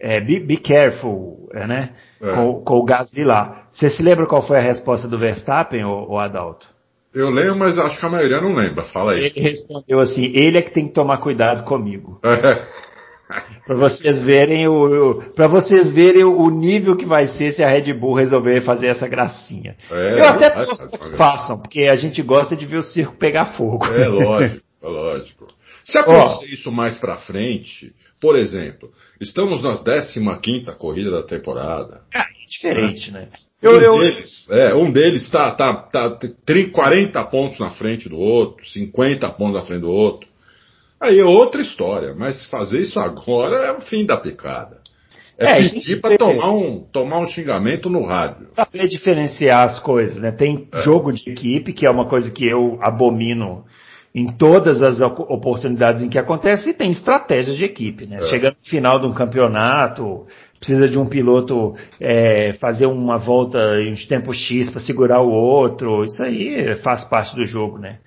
[0.00, 1.90] É, be, be careful, é, né?
[2.20, 2.32] É.
[2.32, 3.66] Com, com, o Gasly lá.
[3.70, 6.66] Você se lembra qual foi a resposta do Verstappen, o, Adalto?
[7.14, 8.84] Eu lembro, mas acho que a maioria não lembra.
[8.84, 9.26] Fala aí.
[9.26, 12.18] Ele respondeu assim: ele é que tem que tomar cuidado comigo.
[13.66, 17.92] para vocês verem o, para vocês verem o nível que vai ser se a Red
[17.94, 19.76] Bull resolver fazer essa gracinha.
[19.90, 23.56] É, Eu até gosto que façam, porque a gente gosta de ver o circo pegar
[23.56, 23.84] fogo.
[23.86, 25.46] É lógico, é lógico.
[25.84, 26.54] Se acontecer oh.
[26.54, 29.76] isso mais para frente, por exemplo, estamos na
[30.38, 32.02] 15 corrida da temporada.
[32.14, 33.28] É, diferente, né?
[33.60, 33.98] Eu, um, eu...
[33.98, 36.28] Deles, é, um deles está tá, tá, tá
[36.72, 40.28] 40 pontos na frente do outro, 50 pontos na frente do outro.
[41.04, 44.78] Aí é outra história, mas fazer isso agora é o fim da picada.
[45.38, 48.48] É, é pedir para tomar um, tomar um xingamento no rádio.
[48.54, 50.32] Saber diferenciar as coisas, né?
[50.32, 50.80] Tem é.
[50.80, 53.64] jogo de equipe, que é uma coisa que eu abomino
[54.14, 58.18] em todas as oportunidades em que acontece, e tem estratégias de equipe, né?
[58.24, 58.28] É.
[58.28, 60.24] Chegando no final de um campeonato,
[60.58, 66.04] precisa de um piloto é, fazer uma volta em tempo X para segurar o outro,
[66.04, 67.98] isso aí faz parte do jogo, né?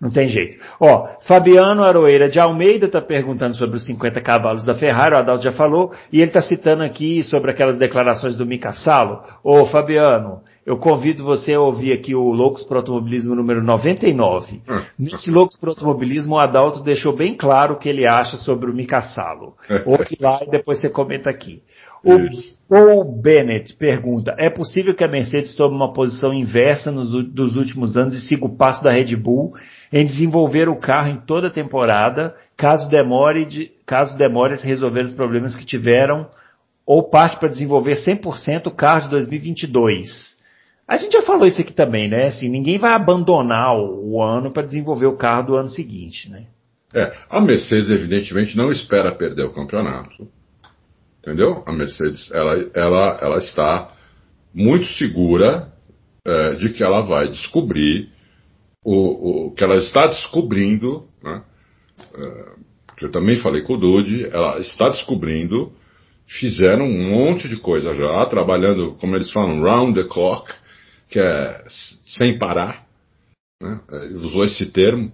[0.00, 0.62] Não tem jeito.
[0.78, 5.44] Ó, Fabiano Aroeira de Almeida está perguntando sobre os 50 cavalos da Ferrari, o Adalto
[5.44, 9.22] já falou, e ele está citando aqui sobre aquelas declarações do Mika Salo.
[9.42, 14.62] Ô, Fabiano, eu convido você a ouvir aqui o Loucos para Automobilismo número 99.
[14.68, 14.82] Hum.
[14.98, 18.74] Nesse Loucos para Automobilismo, o Adalto deixou bem claro o que ele acha sobre o
[18.74, 19.54] Mika Salo.
[19.86, 21.62] Ouve lá e depois você comenta aqui.
[22.04, 22.18] O
[22.68, 27.96] Paul Bennett pergunta: é possível que a Mercedes tome uma posição inversa nos dos últimos
[27.96, 29.54] anos e siga o passo da Red Bull
[29.92, 34.66] em desenvolver o carro em toda a temporada, caso demore, de, caso demore a se
[34.66, 36.28] resolver os problemas que tiveram,
[36.84, 40.36] ou parte para desenvolver 100% o carro de 2022?
[40.88, 42.26] A gente já falou isso aqui também, né?
[42.26, 46.46] Assim, ninguém vai abandonar o, o ano para desenvolver o carro do ano seguinte, né?
[46.94, 50.28] É, a Mercedes evidentemente não espera perder o campeonato.
[51.20, 51.64] Entendeu?
[51.66, 53.88] A Mercedes, ela, ela, ela está
[54.54, 55.72] muito segura
[56.24, 58.10] é, de que ela vai descobrir
[58.86, 61.42] o, o que ela está descobrindo, né?
[62.14, 62.52] É,
[63.02, 65.72] eu também falei com o Dude, ela está descobrindo,
[66.24, 70.48] fizeram um monte de coisa já, trabalhando, como eles falam, round the clock,
[71.08, 72.86] que é sem parar,
[73.60, 73.80] né?
[73.90, 75.12] É, usou esse termo,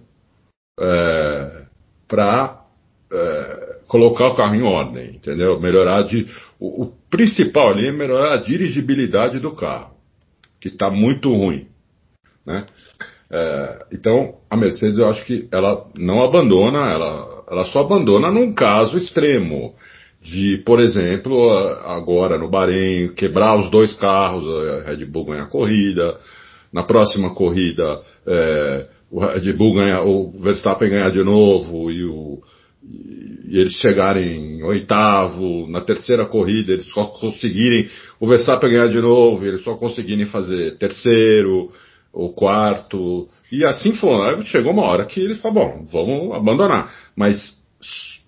[0.79, 1.65] é,
[2.07, 2.63] para
[3.11, 5.59] é, colocar o carro em ordem, entendeu?
[5.59, 9.95] Melhorar de, o, o principal ali é melhorar a dirigibilidade do carro,
[10.61, 11.67] que está muito ruim,
[12.45, 12.67] né?
[13.35, 18.53] É, então a Mercedes eu acho que ela não abandona, ela, ela só abandona num
[18.53, 19.73] caso extremo
[20.21, 21.49] de, por exemplo,
[21.83, 26.15] agora no Bahrein, quebrar os dois carros, a Red Bull ganhar a corrida,
[26.71, 32.39] na próxima corrida é, o Red Bull ganha, o Verstappen ganhar de novo e o,
[32.83, 39.01] e eles chegarem em oitavo, na terceira corrida eles só conseguirem o Verstappen ganhar de
[39.01, 41.71] novo, eles só conseguirem fazer terceiro
[42.13, 44.41] ou quarto, e assim foi.
[44.43, 46.93] Chegou uma hora que eles falaram, bom, vamos abandonar.
[47.15, 47.65] Mas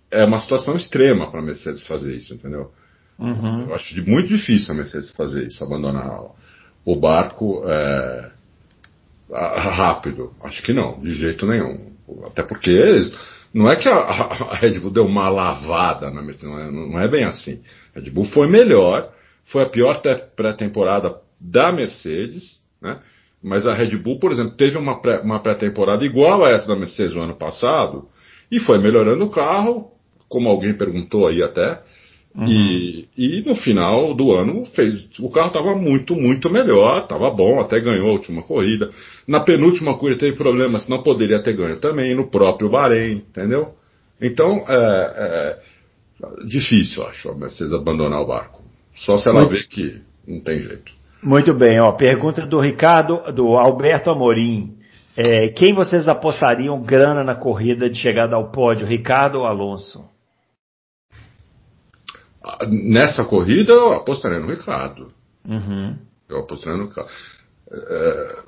[0.09, 2.71] é uma situação extrema para a Mercedes fazer isso, entendeu?
[3.19, 3.67] Uhum.
[3.67, 6.19] Eu acho muito difícil a Mercedes fazer isso, abandonar
[6.83, 8.31] o barco é,
[9.31, 10.33] rápido.
[10.43, 11.93] Acho que não, de jeito nenhum.
[12.25, 13.11] Até porque
[13.53, 16.99] não é que a, a, Red Bull deu uma lavada na Mercedes, não é, não
[16.99, 17.61] é bem assim.
[17.95, 19.11] A Red Bull foi melhor,
[19.43, 20.01] foi a pior
[20.35, 22.99] pré-temporada da Mercedes, né?
[23.45, 24.99] Mas a Red Bull, por exemplo, teve uma
[25.39, 28.07] pré-temporada pré igual a essa da Mercedes no ano passado
[28.51, 29.91] e foi melhorando o carro,
[30.27, 31.79] como alguém perguntou aí até.
[32.35, 32.47] Uhum.
[32.47, 37.61] E, e no final do ano fez, o carro estava muito, muito melhor, estava bom,
[37.61, 38.89] até ganhou a última corrida.
[39.27, 43.75] Na penúltima corrida teve problemas, não poderia ter ganho também, no próprio Bahrein, entendeu?
[44.19, 45.59] Então é,
[46.17, 48.63] é difícil, acho, a Mercedes abandonar o barco.
[48.95, 49.51] Só se ela muito...
[49.51, 51.04] ver que não tem jeito.
[51.25, 54.77] Muito bem, ó, pergunta do Ricardo, do Alberto Amorim.
[55.17, 60.05] É, quem vocês apostariam grana na corrida de chegada ao pódio, Ricardo ou Alonso?
[62.69, 65.07] Nessa corrida eu apostaria no Ricardo.
[65.43, 65.97] Uhum.
[66.29, 67.09] Eu apostaria no Ricardo.
[67.71, 68.39] É,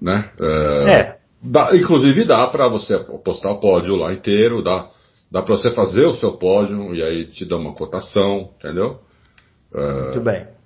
[0.00, 0.30] né?
[0.40, 1.18] É, é.
[1.42, 4.88] Dá, inclusive dá para você apostar o pódio lá inteiro, dá,
[5.32, 9.00] dá para você fazer o seu pódio e aí te dá uma cotação, entendeu?
[9.74, 10.59] É, Muito bem.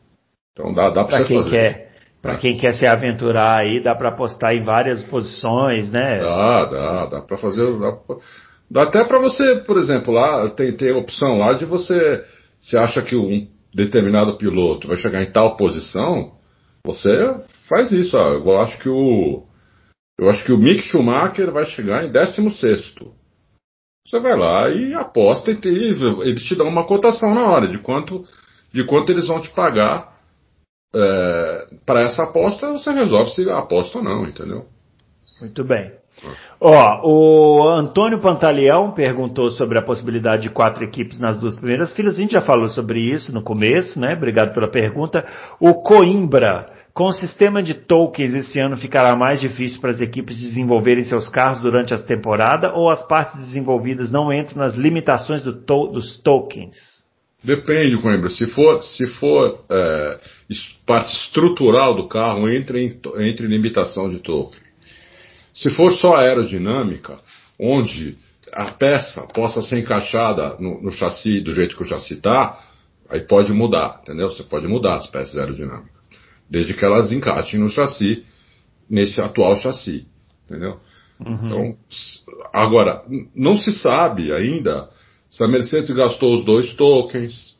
[0.54, 1.50] Então dá, dá para quem fazer.
[1.50, 1.90] Quer,
[2.22, 6.20] para quem quer se aventurar aí, dá para apostar em várias posições, né?
[6.20, 7.66] Dá, dá, dá para fazer.
[7.78, 7.98] Dá,
[8.70, 12.24] dá até para você, por exemplo, lá tem, tem a opção lá de você
[12.64, 16.32] você acha que um determinado piloto vai chegar em tal posição,
[16.82, 17.34] você
[17.68, 18.16] faz isso.
[18.16, 18.32] Ó.
[18.34, 19.42] Eu acho que o,
[20.18, 22.94] Eu acho que o Mick Schumacher vai chegar em 16.
[24.06, 25.58] Você vai lá e aposta e
[26.22, 28.24] eles te dão uma cotação na hora de quanto,
[28.72, 30.13] de quanto eles vão te pagar
[30.94, 32.72] é, para essa aposta.
[32.72, 34.66] Você resolve se aposta ou não, entendeu?
[35.40, 35.92] Muito bem.
[36.60, 42.16] Ó, o Antônio Pantaleão perguntou sobre a possibilidade de quatro equipes nas duas primeiras filas.
[42.16, 44.14] A gente já falou sobre isso no começo, né?
[44.14, 45.26] Obrigado pela pergunta.
[45.58, 50.38] O Coimbra, com o sistema de tokens esse ano ficará mais difícil para as equipes
[50.38, 55.52] desenvolverem seus carros durante a temporada ou as partes desenvolvidas não entram nas limitações do
[55.52, 56.93] to dos tokens?
[57.44, 58.30] Depende, Coimbra.
[58.30, 60.18] Se for, se for é,
[60.86, 62.98] parte estrutural do carro, entra em,
[63.40, 64.58] limitação de token.
[65.52, 67.18] Se for só aerodinâmica,
[67.60, 68.16] onde
[68.50, 72.58] a peça possa ser encaixada no, no chassi do jeito que o chassi está,
[73.10, 74.30] aí pode mudar, entendeu?
[74.30, 76.00] Você pode mudar as peças aerodinâmicas,
[76.48, 78.24] desde que elas encaixem no chassi,
[78.88, 80.06] nesse atual chassi,
[80.46, 80.80] entendeu?
[81.20, 81.46] Uhum.
[81.46, 81.76] Então,
[82.52, 83.02] agora,
[83.34, 84.88] não se sabe ainda
[85.34, 87.58] se a Mercedes gastou os dois tokens,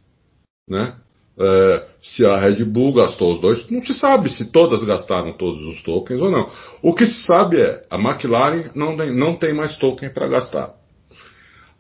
[0.69, 0.97] né?
[1.39, 3.69] é, se a Red Bull gastou os dois.
[3.71, 6.51] Não se sabe se todas gastaram todos os tokens ou não.
[6.83, 10.75] O que se sabe é a McLaren não tem, não tem mais token para gastar.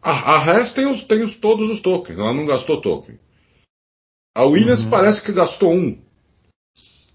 [0.02, 3.18] A, a Haas tem, os, tem os, todos os tokens, ela não gastou token.
[4.34, 4.90] A Williams uhum.
[4.90, 5.98] parece que gastou um.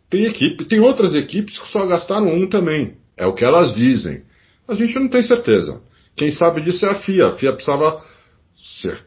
[0.09, 2.97] Tem equipe, tem outras equipes que só gastaram um também.
[3.17, 4.23] É o que elas dizem.
[4.67, 5.81] A gente não tem certeza.
[6.15, 7.27] Quem sabe disso é a FIA.
[7.27, 8.03] A FIA precisava.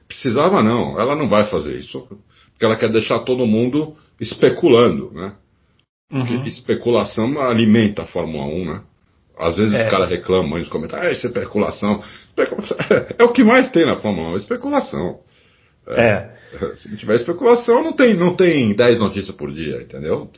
[0.09, 2.09] Precisava não, ela não vai fazer isso
[2.59, 5.34] que ela quer deixar todo mundo especulando, né?
[6.12, 6.44] Uhum.
[6.44, 8.82] especulação alimenta a Fórmula 1, né?
[9.36, 9.88] Às vezes é.
[9.88, 12.05] o cara reclama nos comentários, ah, isso é especulação.
[13.18, 15.20] É o que mais tem na Fórmula 1, especulação.
[15.88, 16.05] É.
[16.07, 16.30] é.
[16.76, 20.30] Se não tiver especulação, não tem, não tem 10 notícias por dia, entendeu?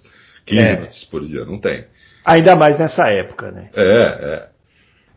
[0.46, 0.80] 15 é.
[0.80, 1.84] notícias por dia, não tem.
[2.24, 3.70] Ainda mais nessa época, né?
[3.74, 4.48] É, é.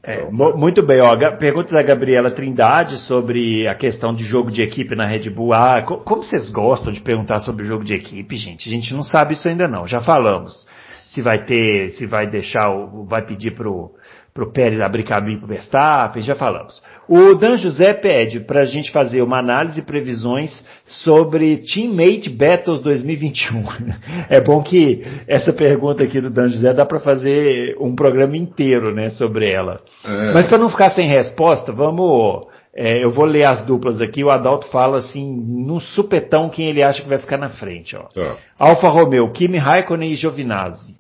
[0.10, 4.95] É, muito bem, ó, pergunta da Gabriela Trindade sobre a questão de jogo de equipe
[4.95, 5.51] na Red Bull.
[5.51, 8.70] Ah, como vocês gostam de perguntar sobre jogo de equipe, gente?
[8.70, 10.66] A gente não sabe isso ainda não, já falamos.
[11.10, 12.70] Se vai ter, se vai deixar,
[13.05, 13.91] vai pedir pro,
[14.38, 16.80] para o Pérez abrir caminho para o Verstappen, já falamos.
[17.10, 22.82] O Dan José pede para a gente fazer uma análise e previsões sobre Teammate Battles
[22.82, 23.64] 2021.
[24.30, 28.94] É bom que essa pergunta aqui do Dan José dá para fazer um programa inteiro,
[28.94, 29.80] né, sobre ela.
[30.06, 30.34] É.
[30.34, 34.24] Mas para não ficar sem resposta, vamos, é, eu vou ler as duplas aqui.
[34.24, 35.26] O Adalto fala assim,
[35.66, 38.04] no supetão, quem ele acha que vai ficar na frente, ó.
[38.04, 38.36] Tá.
[38.60, 40.96] Alfa Romeo, Kimi Raikkonen e Giovinazzi.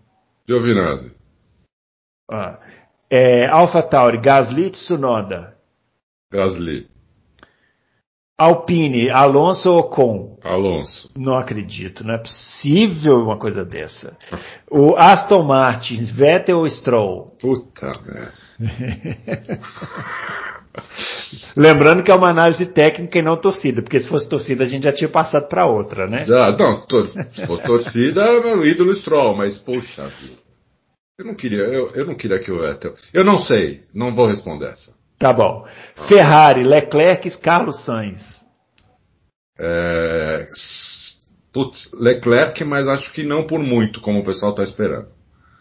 [0.47, 1.11] Giovinazzi.
[2.31, 2.57] Ah.
[3.09, 5.55] É, Alpha Tauri, Gasly Tsunoda.
[6.31, 6.87] Gasly.
[8.37, 10.37] Alpine, Alonso ou Ocon?
[10.43, 11.09] Alonso.
[11.17, 14.15] Não acredito, não é possível uma coisa dessa.
[14.69, 17.31] O Aston Martin, Vettel ou Stroll?
[17.39, 18.33] Puta merda.
[21.55, 24.83] Lembrando que é uma análise técnica e não torcida, porque se fosse torcida a gente
[24.83, 26.23] já tinha passado para outra, né?
[26.25, 30.46] Já, não, tor se for torcida é o ídolo Stroll, mas poxa vida.
[31.17, 32.93] Eu não queria, eu, eu não queria que o Vettel.
[33.11, 34.93] Eu não sei, não vou responder essa.
[35.17, 35.65] Tá bom.
[36.07, 38.21] Ferrari, Leclerc, Carlos Sainz.
[39.57, 40.45] É,
[41.51, 45.07] putz, Leclerc, mas acho que não por muito, como o pessoal está esperando.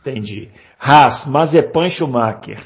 [0.01, 0.51] Entendi.
[0.79, 2.63] Haas, Mazepan Schumacher.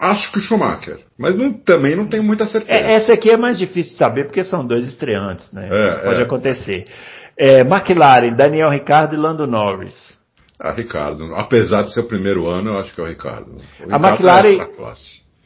[0.00, 2.80] Acho que Schumacher, mas não, também não tenho muita certeza.
[2.80, 5.68] É, essa aqui é mais difícil de saber porque são dois estreantes, né?
[5.70, 6.24] É, Pode é.
[6.24, 6.86] acontecer.
[7.36, 10.23] É, McLaren, Daniel Ricardo e Lando Norris.
[10.58, 11.34] A Ricardo.
[11.34, 13.50] Apesar de ser o primeiro ano, eu acho que é o Ricardo.
[13.80, 14.68] O a Ricardo McLaren.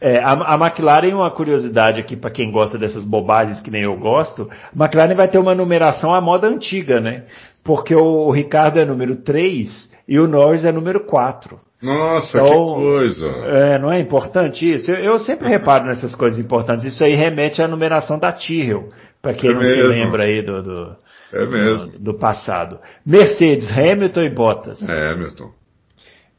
[0.00, 3.82] É, é, a, a, McLaren, uma curiosidade aqui para quem gosta dessas bobagens que nem
[3.82, 7.24] eu gosto, a McLaren vai ter uma numeração à moda antiga, né?
[7.64, 11.60] Porque o, o Ricardo é número 3 e o Norris é número 4.
[11.82, 13.28] Nossa, então, que coisa!
[13.28, 14.90] É, não é importante isso?
[14.90, 16.86] Eu, eu, sempre reparo nessas coisas importantes.
[16.86, 18.88] Isso aí remete à numeração da Tyrrell,
[19.22, 19.84] para quem é não mesmo.
[19.84, 20.96] se lembra aí do, do
[21.32, 21.86] é mesmo.
[21.86, 22.80] Do, do, passado.
[23.06, 24.82] Mercedes, Hamilton e Bottas.
[24.82, 25.52] É, Hamilton.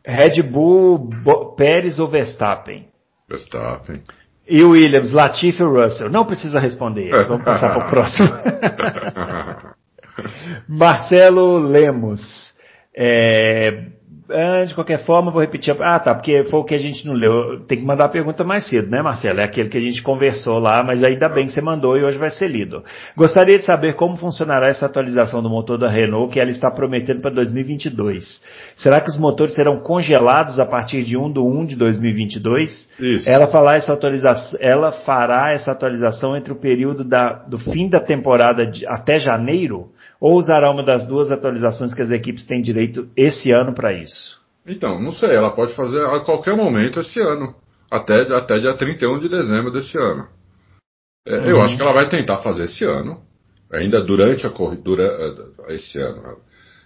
[0.06, 2.88] Red Bull, Bo Pérez ou Verstappen?
[3.30, 4.02] Verstappen.
[4.48, 6.10] E Williams, Latifi ou Russell?
[6.10, 7.28] Não precisa responder isso.
[7.28, 8.28] Vamos passar para o próximo.
[10.68, 12.50] Marcelo Lemos.
[13.02, 13.86] É,
[14.32, 15.76] ah, de qualquer forma, vou repetir.
[15.82, 17.62] Ah, tá, porque foi o que a gente não leu.
[17.66, 19.40] Tem que mandar a pergunta mais cedo, né, Marcelo?
[19.40, 22.18] É aquele que a gente conversou lá, mas ainda bem que você mandou e hoje
[22.18, 22.84] vai ser lido.
[23.16, 27.22] Gostaria de saber como funcionará essa atualização do motor da Renault que ela está prometendo
[27.22, 28.42] para 2022.
[28.78, 32.90] Será que os motores serão congelados a partir de 1 de 1 de 2022?
[33.00, 33.30] Isso.
[33.30, 38.00] Ela, falar essa atualização, ela fará essa atualização entre o período da, do fim da
[38.00, 39.90] temporada de, até janeiro?
[40.20, 44.40] Ou usará uma das duas atualizações que as equipes têm direito esse ano para isso?
[44.68, 47.56] Então, não sei, ela pode fazer a qualquer momento esse ano.
[47.90, 50.28] Até, até dia 31 de dezembro desse ano.
[51.26, 51.46] É, uhum.
[51.46, 53.22] Eu acho que ela vai tentar fazer esse ano.
[53.72, 55.04] Ainda durante a corrida.
[55.04, 56.38] Eh, esse ano.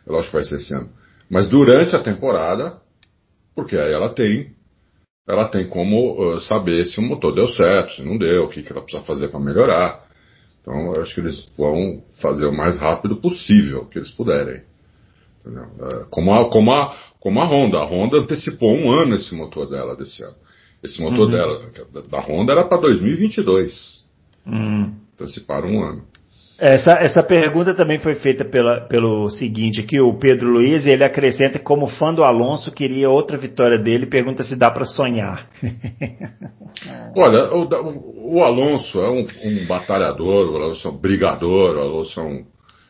[0.05, 0.89] Eu acho que vai ser esse ano.
[1.29, 2.77] Mas durante a temporada,
[3.55, 4.53] porque aí ela tem.
[5.27, 8.61] Ela tem como uh, saber se o motor deu certo, se não deu, o que,
[8.61, 10.03] que ela precisa fazer para melhorar.
[10.63, 14.61] Então, eu acho que eles vão fazer o mais rápido possível que eles puderem.
[15.45, 17.79] É, como, a, como, a, como a Honda.
[17.79, 20.35] A Honda antecipou um ano esse motor dela desse ano.
[20.81, 21.31] Esse motor uhum.
[21.31, 21.69] dela,
[22.09, 24.09] da Honda, era para 2022.
[24.45, 24.95] Uhum.
[25.13, 26.05] Anteciparam um ano.
[26.65, 31.59] Essa, essa pergunta também foi feita pela, pelo seguinte aqui, o Pedro Luiz, ele acrescenta
[31.59, 35.49] como fã do Alonso, queria outra vitória dele, pergunta se dá para sonhar.
[37.17, 42.17] Olha, o, o, Alonso é um, um, batalhador, o Alonso é um brigador, o Alonso
[42.21, 42.45] é um,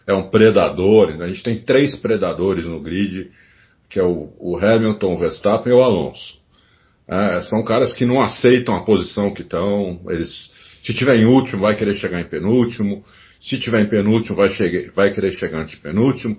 [0.06, 1.26] é um predador, né?
[1.26, 3.32] a gente tem três predadores no grid,
[3.90, 6.38] que é o, o Hamilton, o Verstappen e o Alonso.
[7.08, 10.52] É, são caras que não aceitam a posição que estão, eles,
[10.84, 13.04] se tiver em último, vai querer chegar em penúltimo,
[13.44, 16.38] se tiver em penúltimo, vai, chegar, vai querer chegar antes penúltimo.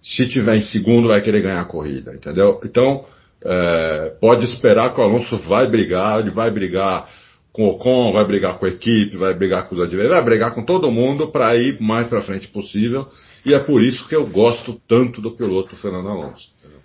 [0.00, 2.58] Se tiver em segundo, vai querer ganhar a corrida, entendeu?
[2.64, 3.04] Então,
[3.44, 7.06] é, pode esperar que o Alonso vai brigar, ele vai brigar
[7.52, 10.54] com o Ocon, vai brigar com a equipe, vai brigar com os adversários, vai brigar
[10.54, 13.06] com todo mundo para ir mais para frente possível.
[13.44, 16.48] E é por isso que eu gosto tanto do piloto Fernando Alonso.
[16.58, 16.80] Entendeu?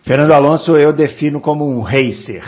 [0.00, 2.42] Fernando Alonso eu defino como um racer.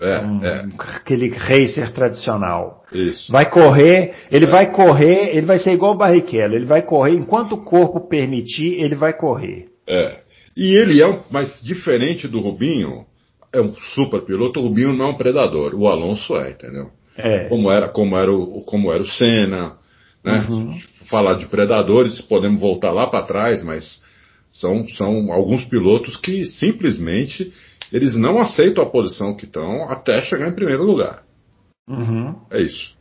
[0.00, 0.66] É, um, é.
[0.96, 2.84] Aquele racer tradicional.
[2.92, 3.30] Isso.
[3.30, 4.48] Vai correr, ele é.
[4.48, 8.80] vai correr, ele vai ser igual o Barrichello, ele vai correr enquanto o corpo permitir,
[8.80, 9.68] ele vai correr.
[9.86, 10.18] É.
[10.56, 13.06] E ele é, um, mas diferente do Rubinho,
[13.52, 16.90] é um super piloto, o Rubinho não é um predador, o Alonso é, entendeu?
[17.16, 17.48] É.
[17.48, 19.76] Como era, como era o, como era o Senna,
[20.24, 20.46] né?
[20.48, 20.76] Uhum.
[21.10, 24.02] Falar de predadores, podemos voltar lá para trás, mas
[24.50, 27.52] são, são alguns pilotos que simplesmente
[27.92, 31.22] eles não aceitam a posição que estão até chegar em primeiro lugar.
[31.88, 32.34] Uhum.
[32.50, 32.94] É isso.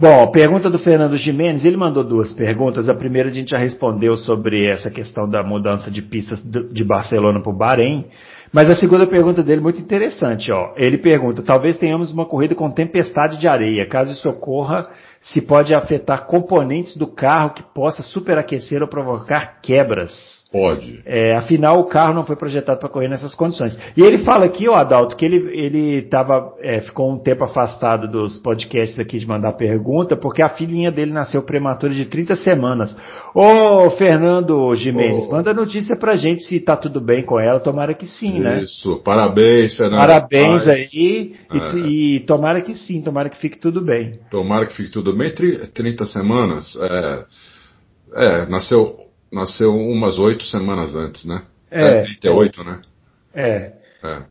[0.00, 2.88] Bom, pergunta do Fernando Jimenez, ele mandou duas perguntas.
[2.88, 7.40] A primeira a gente já respondeu sobre essa questão da mudança de pistas de Barcelona
[7.40, 8.06] para o Bahrein.
[8.52, 10.74] Mas a segunda pergunta dele muito interessante, ó.
[10.76, 13.86] Ele pergunta: talvez tenhamos uma corrida com tempestade de areia.
[13.86, 14.88] Caso isso ocorra,
[15.20, 20.43] se pode afetar componentes do carro que possa superaquecer ou provocar quebras.
[20.54, 21.00] Pode.
[21.04, 23.76] É, afinal, o carro não foi projetado para correr nessas condições.
[23.96, 28.06] E ele fala aqui, ó, Adalto, que ele, ele tava, é, ficou um tempo afastado
[28.06, 32.96] dos podcasts aqui de mandar pergunta, porque a filhinha dele nasceu prematura de 30 semanas.
[33.34, 35.32] Ô, Fernando Jimenez, oh.
[35.32, 37.58] manda notícia pra gente se tá tudo bem com ela.
[37.58, 38.40] Tomara que sim, Isso.
[38.40, 38.62] né?
[38.62, 39.98] Isso, parabéns, Fernando.
[39.98, 41.76] Parabéns aí, e, é.
[41.78, 44.20] e, tomara que sim, tomara que fique tudo bem.
[44.30, 45.34] Tomara que fique tudo bem.
[45.34, 47.24] 30 semanas, é,
[48.14, 49.03] é nasceu
[49.34, 51.42] nasceu umas oito semanas antes, né?
[51.70, 52.02] É.
[52.02, 52.80] 38, é, né?
[53.34, 53.72] É.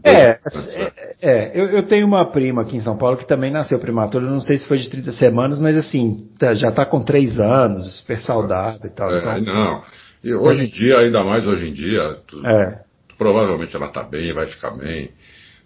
[0.03, 3.49] É, é, é, é, eu, eu, tenho uma prima aqui em São Paulo que também
[3.49, 7.03] nasceu prematura, não sei se foi de 30 semanas, mas assim, tá, já está com
[7.03, 9.11] 3 anos, super saudável e tal.
[9.11, 9.83] É, então, não,
[10.23, 12.83] e hoje em dia, ainda mais hoje em dia, tu, é.
[13.17, 15.09] provavelmente ela está bem, vai ficar bem,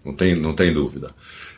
[0.05, 1.11] não tem, não tem dúvida.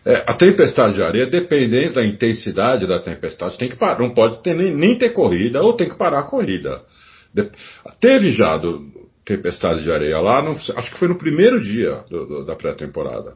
[0.03, 4.41] É, a tempestade de areia, dependendo da intensidade da tempestade, tem que parar, não pode
[4.41, 6.81] ter, nem, nem ter corrida, ou tem que parar a corrida.
[7.33, 7.49] De,
[7.99, 12.25] teve já do, tempestade de areia lá, no, acho que foi no primeiro dia do,
[12.25, 13.35] do, da pré-temporada.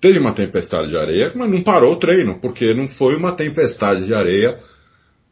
[0.00, 4.04] Teve uma tempestade de areia, mas não parou o treino, porque não foi uma tempestade
[4.04, 4.58] de areia,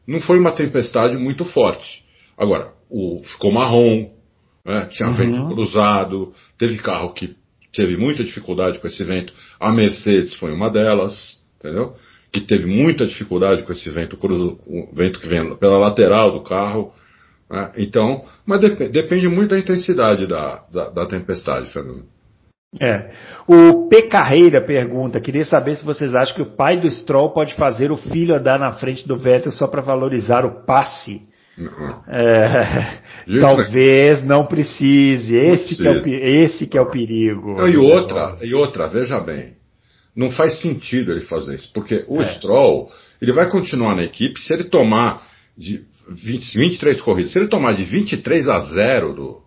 [0.07, 2.05] não foi uma tempestade muito forte.
[2.39, 4.11] Agora, o, ficou marrom,
[4.65, 5.17] né, tinha uhum.
[5.17, 7.37] vento cruzado, teve carro que
[7.73, 9.33] teve muita dificuldade com esse vento.
[9.59, 11.97] A Mercedes foi uma delas, entendeu?
[12.33, 16.43] Que teve muita dificuldade com esse vento, cruzo, o vento que vem pela lateral do
[16.43, 16.93] carro.
[17.55, 17.71] Né?
[17.77, 22.05] Então, mas dep depende muito da intensidade da, da, da tempestade, Fernando.
[22.81, 23.11] É.
[23.47, 24.03] O P.
[24.09, 27.97] Carreira pergunta: queria saber se vocês acham que o pai do Stroll pode fazer o
[27.97, 31.23] filho andar na frente do Vettel só para valorizar o passe.
[32.09, 32.99] É,
[33.39, 35.37] talvez não precise.
[35.37, 37.55] Esse, Que é o, esse que é o perigo.
[37.55, 39.55] Não, e outra, e outra, veja bem.
[40.17, 42.25] Não faz sentido ele fazer isso, porque o é.
[42.35, 42.91] Stroll
[43.23, 45.23] ele vai continuar na equipe se ele tomar
[45.57, 49.43] de 20, 23 corridas, se ele tomar de 23 a 0 do,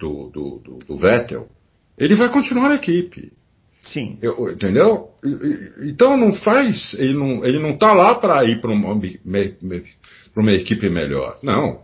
[0.00, 1.48] do, do, do, do Vettel,
[1.98, 3.32] ele vai continuar na equipe.
[3.82, 4.18] Sim.
[4.20, 5.10] Eu, entendeu?
[5.82, 10.88] Então não faz, ele não, ele não tá lá para ir para uma, uma equipe
[10.90, 11.38] melhor.
[11.42, 11.80] Não.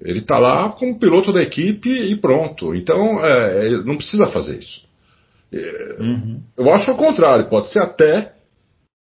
[0.00, 2.74] Ele está lá como piloto da equipe e pronto.
[2.74, 4.88] Então é, não precisa fazer isso.
[5.52, 6.42] É, uhum.
[6.56, 8.34] Eu acho o contrário, pode ser até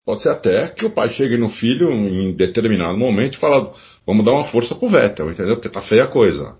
[0.06, 3.70] Pode ser até que o pai chegue no filho em determinado momento e fale,
[4.06, 5.56] vamos dar uma força pro Vettel, entendeu?
[5.56, 6.56] Porque tá feia a coisa.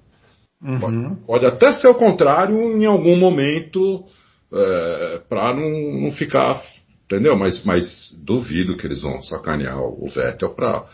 [0.62, 0.80] Uhum.
[0.80, 4.04] Pode, pode, até ser o contrário em algum momento,
[4.52, 6.60] é, para não, não ficar.
[7.06, 7.38] Entendeu?
[7.38, 10.86] Mas, mas duvido que eles vão sacanear o Vettel para.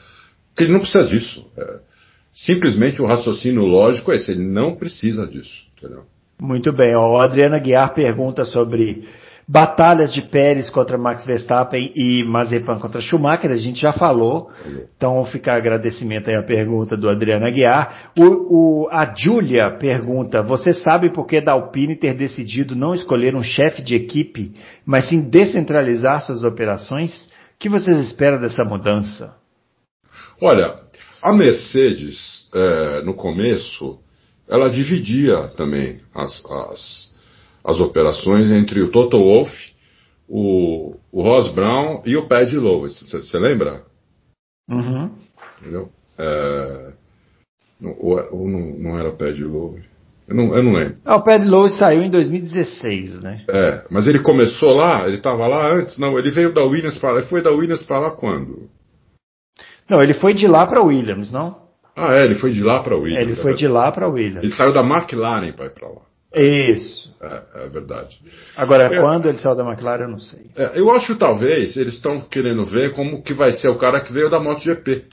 [0.49, 1.49] Porque ele não precisa disso.
[1.57, 1.79] É,
[2.33, 5.67] simplesmente o raciocínio lógico é esse, ele não precisa disso.
[5.77, 6.03] Entendeu?
[6.37, 6.93] Muito bem.
[6.93, 9.07] A Adriana Guiar pergunta sobre
[9.51, 14.49] batalhas de Pérez contra Max Verstappen e Mazepan contra Schumacher, a gente já falou.
[14.95, 18.11] Então fica agradecimento aí a pergunta do Adriano Aguiar.
[18.17, 23.35] O, o, a Júlia pergunta: Você sabe por que da Alpine ter decidido não escolher
[23.35, 24.53] um chefe de equipe,
[24.85, 27.25] mas sim descentralizar suas operações?
[27.55, 29.35] O que vocês esperam dessa mudança?
[30.41, 30.75] Olha,
[31.21, 33.99] a Mercedes, é, no começo,
[34.47, 36.41] ela dividia também as,
[36.71, 37.10] as
[37.63, 39.51] as operações entre o Toto Wolff,
[40.27, 42.89] o, o Ross Brown e o Paddy Lowe.
[42.89, 43.83] Você lembra?
[44.69, 45.11] Uhum.
[45.59, 45.89] Entendeu?
[46.17, 46.93] É,
[47.83, 49.81] ou, não, não era Paddy Lowe?
[50.27, 50.97] Eu não, eu não lembro.
[51.03, 53.43] Ah, o Paddy Lowe saiu em 2016, né?
[53.49, 57.17] É, mas ele começou lá, ele estava lá antes, não, ele veio da Williams para
[57.17, 58.69] ele foi da Williams para lá quando?
[59.89, 61.59] Não, ele foi de lá para Williams, não?
[61.95, 63.19] Ah, é, ele foi de lá para Williams.
[63.19, 64.43] É, ele foi é de lá para Williams.
[64.43, 66.10] Ele saiu da McLaren para ir para lá.
[66.33, 67.13] Isso.
[67.21, 68.21] É, é verdade.
[68.55, 70.49] Agora, é, quando ele saiu da McLaren, eu não sei.
[70.55, 74.13] É, eu acho talvez eles estão querendo ver como que vai ser o cara que
[74.13, 75.05] veio da MotoGP.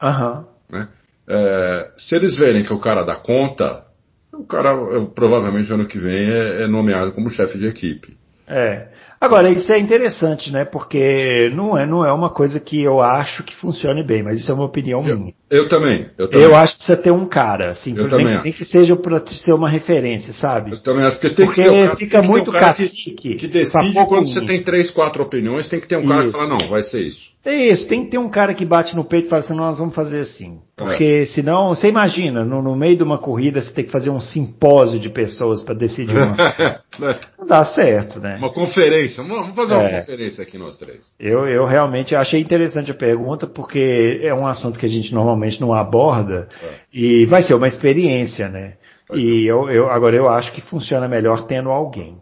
[0.00, 0.46] Aham.
[0.70, 0.88] Né?
[1.28, 3.84] É, se eles verem que o cara dá conta,
[4.32, 4.72] o cara
[5.14, 8.16] provavelmente ano que vem é, é nomeado como chefe de equipe.
[8.46, 8.88] É.
[9.20, 10.64] Agora, isso é interessante, né?
[10.64, 14.50] Porque não é, não é uma coisa que eu acho que funcione bem, mas isso
[14.50, 15.34] é uma opinião eu, minha.
[15.50, 16.46] Eu também, eu também.
[16.46, 19.52] Eu acho que precisa ter um cara, assim, eu nem, nem que seja para ser
[19.52, 20.72] uma referência, sabe?
[20.72, 23.10] Eu também acho que tem porque que ter um cara, fica muito um cara cacique.
[23.12, 26.32] Que, que decide quando você tem três, quatro opiniões, tem que ter um cara isso.
[26.32, 27.30] que fala, não, vai ser isso.
[27.44, 29.78] É isso, tem que ter um cara que bate no peito e fala assim, nós
[29.78, 30.60] vamos fazer assim.
[30.76, 31.26] Porque é.
[31.26, 35.00] senão, você imagina, no, no, meio de uma corrida você tem que fazer um simpósio
[35.00, 36.36] de pessoas para decidir uma.
[37.38, 38.36] não dá certo, né?
[38.36, 40.00] Uma conferência, vamos fazer uma é.
[40.00, 41.12] conferência aqui nós três.
[41.18, 45.60] Eu, eu realmente achei interessante a pergunta, porque é um assunto que a gente normalmente
[45.60, 46.74] não aborda é.
[46.92, 48.74] e vai ser uma experiência, né?
[49.12, 52.16] E eu, eu, agora eu acho que funciona melhor tendo alguém.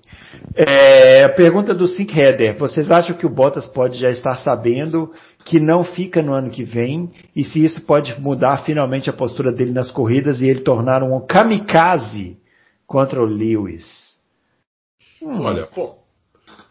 [0.55, 2.57] É, a pergunta do Sink Header.
[2.57, 5.13] Vocês acham que o Bottas pode já estar sabendo
[5.45, 7.11] que não fica no ano que vem?
[7.37, 11.21] E se isso pode mudar finalmente a postura dele nas corridas e ele tornar um
[11.27, 12.39] kamikaze
[12.87, 14.17] contra o Lewis?
[15.23, 15.43] Hum.
[15.43, 15.98] Olha, pô,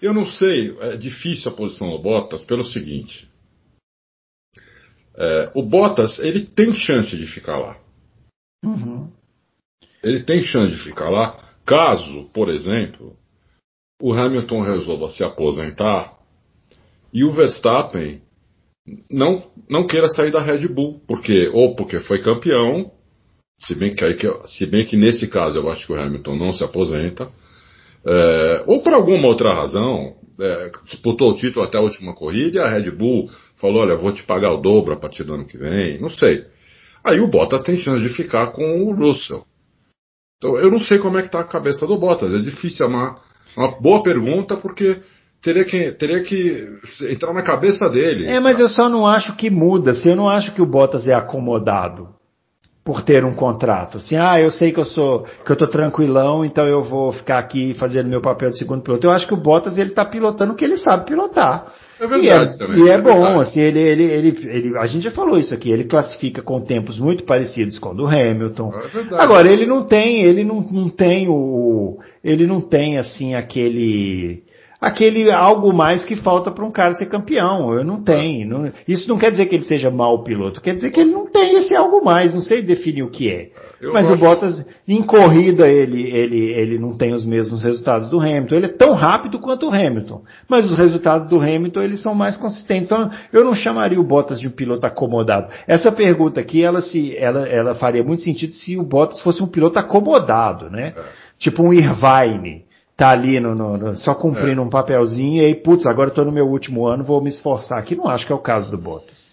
[0.02, 0.78] eu não sei.
[0.80, 3.30] É difícil a posição do Bottas pelo seguinte.
[5.16, 7.80] É, o Bottas, ele tem chance de ficar lá.
[8.64, 9.12] Uhum.
[10.04, 13.16] Ele tem chance de ficar lá, caso, por exemplo,
[14.02, 16.18] o Hamilton resolva se aposentar
[17.12, 18.22] e o Verstappen
[19.10, 22.92] não, não queira sair da Red Bull, porque ou porque foi campeão,
[23.60, 26.54] se bem que, aí, se bem que nesse caso eu acho que o Hamilton não
[26.54, 27.30] se aposenta,
[28.06, 32.62] é, ou por alguma outra razão, é, disputou o título até a última corrida e
[32.62, 33.30] a Red Bull
[33.60, 36.46] falou: olha, vou te pagar o dobro a partir do ano que vem, não sei.
[37.04, 39.44] Aí o Bottas tem chance de ficar com o Russell.
[40.38, 42.90] Então eu não sei como é que está a cabeça do Bottas, é difícil, é
[42.90, 43.16] uma,
[43.56, 44.98] uma boa pergunta porque
[45.42, 46.68] teria que, teria que
[47.10, 48.26] entrar na cabeça dele.
[48.26, 49.96] É, mas eu só não acho que muda.
[49.96, 52.17] Se eu não acho que o Bottas é acomodado
[52.88, 53.98] por ter um contrato.
[53.98, 57.38] Assim, ah, eu sei que eu sou, que eu tô tranquilão, então eu vou ficar
[57.38, 59.06] aqui fazendo meu papel de segundo piloto.
[59.06, 61.66] Eu acho que o Bottas ele tá pilotando o que ele sabe pilotar.
[62.00, 62.86] É verdade e é, também.
[62.86, 63.42] E é, é bom, verdade.
[63.42, 66.98] assim, ele, ele, ele, ele, a gente já falou isso aqui, ele classifica com tempos
[66.98, 68.72] muito parecidos com o do Hamilton.
[68.74, 74.44] É Agora, ele não tem, ele não, não tem o, ele não tem, assim, aquele,
[74.80, 77.74] aquele algo mais que falta para um cara ser campeão.
[77.74, 78.48] Eu não tenho.
[78.48, 81.26] Não, isso não quer dizer que ele seja mau piloto, quer dizer que ele não
[81.26, 83.50] tem esse algo mais, não sei definir o que é.
[83.82, 88.20] Eu Mas o Bottas, em corrida, ele, ele, ele não tem os mesmos resultados do
[88.20, 88.56] Hamilton.
[88.56, 90.24] Ele é tão rápido quanto o Hamilton.
[90.50, 92.86] Mas os resultados do Hamilton, eles são mais consistentes.
[92.86, 95.50] Então, eu não chamaria o Bottas de um piloto acomodado.
[95.68, 99.48] Essa pergunta aqui, ela, se, ela, ela faria muito sentido se o Bottas fosse um
[99.48, 100.94] piloto acomodado, né?
[100.98, 101.28] É.
[101.38, 102.67] Tipo um Irvine
[102.98, 104.64] tá ali no, no, no só cumprindo é.
[104.64, 107.78] um papelzinho e aí, putz, agora estou no meu último ano, vou me esforçar.
[107.78, 109.32] Aqui não acho que é o caso do Bottas.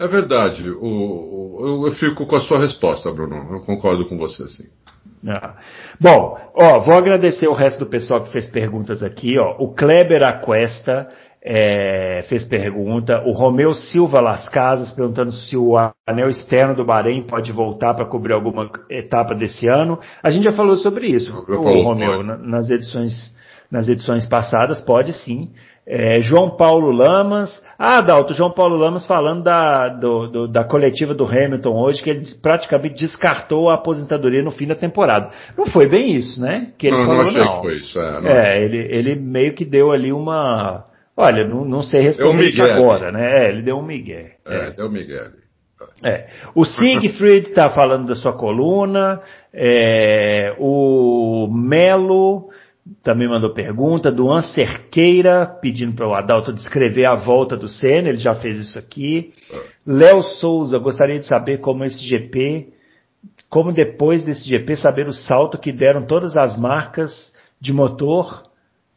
[0.00, 0.70] É verdade.
[0.70, 3.36] O, o, eu fico com a sua resposta, Bruno.
[3.52, 4.64] Eu concordo com você, sim.
[5.28, 5.54] Ah.
[6.00, 9.38] Bom, ó, vou agradecer o resto do pessoal que fez perguntas aqui.
[9.38, 9.62] Ó.
[9.62, 11.08] O Kleber Aquesta
[11.44, 13.22] é, fez pergunta.
[13.26, 15.76] O Romeu Silva Las Casas perguntando se o
[16.06, 19.98] anel externo do Bahrein pode voltar para cobrir alguma etapa desse ano.
[20.22, 23.32] A gente já falou sobre isso, o Romeu, nas edições
[23.70, 25.50] nas edições passadas, pode sim.
[25.86, 27.62] É, João Paulo Lamas.
[27.78, 32.10] Ah, Dalto, João Paulo Lamas falando da, do, do, da coletiva do Hamilton hoje, que
[32.10, 35.30] ele praticamente descartou a aposentadoria no fim da temporada.
[35.56, 36.72] Não foi bem isso, né?
[36.78, 37.54] Que ele não, falou, não achei não.
[37.54, 37.98] que foi isso.
[37.98, 40.84] É, é ele, ele meio que deu ali uma.
[41.16, 43.44] Olha, não, não sei responder isso agora, né?
[43.44, 44.36] É, ele deu um migué.
[44.46, 44.70] É, é.
[44.70, 45.30] deu um migué.
[46.02, 46.28] É.
[46.54, 49.20] O Siegfried está falando da sua coluna,
[49.52, 52.48] é, o Melo
[53.02, 58.18] também mandou pergunta, do Cerqueira, pedindo para o Adalto descrever a volta do Senna, ele
[58.18, 59.32] já fez isso aqui.
[59.86, 62.72] Léo Souza, gostaria de saber como esse GP,
[63.48, 68.44] como depois desse GP saber o salto que deram todas as marcas de motor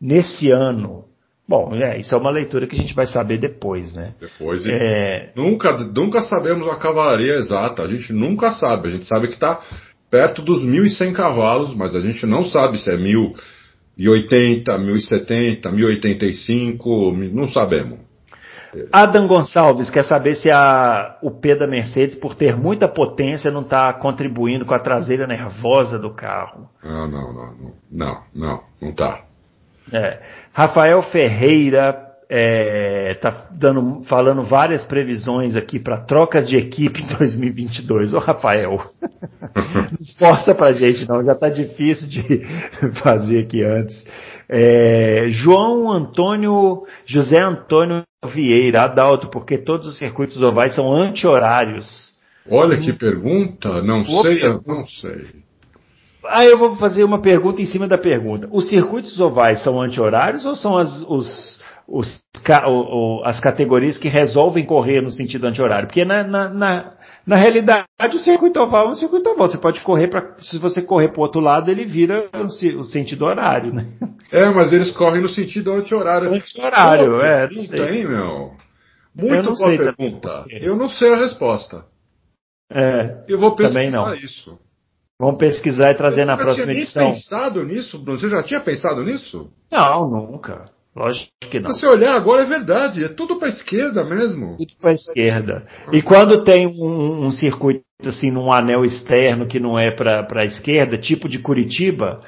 [0.01, 1.05] nesse ano.
[1.47, 4.15] Bom, é, isso é uma leitura que a gente vai saber depois, né?
[4.19, 4.65] Depois.
[4.65, 5.31] É...
[5.35, 8.87] Nunca, nunca sabemos a cavalaria exata, a gente nunca sabe.
[8.87, 9.61] A gente sabe que está
[10.09, 17.47] perto dos 1.100 cavalos, mas a gente não sabe se é 1.080, 1.070, 1.085, não
[17.47, 17.99] sabemos.
[18.91, 23.61] Adam Gonçalves quer saber se a, o P da Mercedes, por ter muita potência, não
[23.61, 26.69] está contribuindo com a traseira nervosa do carro.
[26.83, 29.23] Não, não, não, não, não, não está.
[29.91, 30.19] É.
[30.55, 38.13] Rafael Ferreira está é, dando, falando várias previsões aqui para trocas de equipe em 2022.
[38.13, 38.79] Ô Rafael,
[39.53, 42.21] não força para gente não, já está difícil de
[43.03, 44.05] fazer aqui antes.
[44.47, 48.03] É, João Antônio, José Antônio
[48.33, 52.15] Vieira, Adalto, porque todos os circuitos ovais são anti-horários.
[52.49, 55.44] Olha que pergunta, não sei, não sei.
[56.27, 58.47] Aí eu vou fazer uma pergunta em cima da pergunta.
[58.51, 62.19] Os circuitos ovais são anti-horários ou são as, os, os,
[62.65, 65.87] o, o, as categorias que resolvem correr no sentido anti-horário?
[65.87, 66.93] Porque na, na, na,
[67.25, 69.47] na, realidade o circuito oval é um circuito oval.
[69.47, 70.35] Você pode correr para.
[70.39, 73.85] Se você correr para o outro lado, ele vira o, o, sentido horário, né?
[74.31, 76.33] É, mas eles correm no sentido anti-horário.
[76.33, 77.47] Anti-horário, é.
[77.49, 78.51] Não tem, meu.
[79.15, 80.45] Muito boa pergunta.
[80.49, 81.85] Eu não sei a resposta.
[82.69, 84.13] É, eu vou pesquisar também não.
[84.15, 84.59] isso.
[85.19, 86.85] Vamos pesquisar e trazer na próxima edição.
[86.85, 88.19] Você tinha pensado nisso, Bruno?
[88.19, 89.49] Você já tinha pensado nisso?
[89.71, 90.69] Não, nunca.
[90.95, 91.73] Lógico que não.
[91.73, 94.55] Se você olhar agora é verdade, é tudo para a esquerda mesmo.
[94.57, 95.65] Tudo para a esquerda.
[95.91, 100.45] E quando tem um, um, circuito assim num anel externo que não é para a
[100.45, 102.21] esquerda, tipo de Curitiba,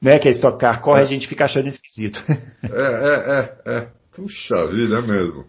[0.00, 1.04] né, que a Stock Car corre, é.
[1.04, 2.22] a gente fica achando esquisito.
[2.70, 3.88] É, é, é, é.
[4.14, 5.44] Puxa vida, é mesmo.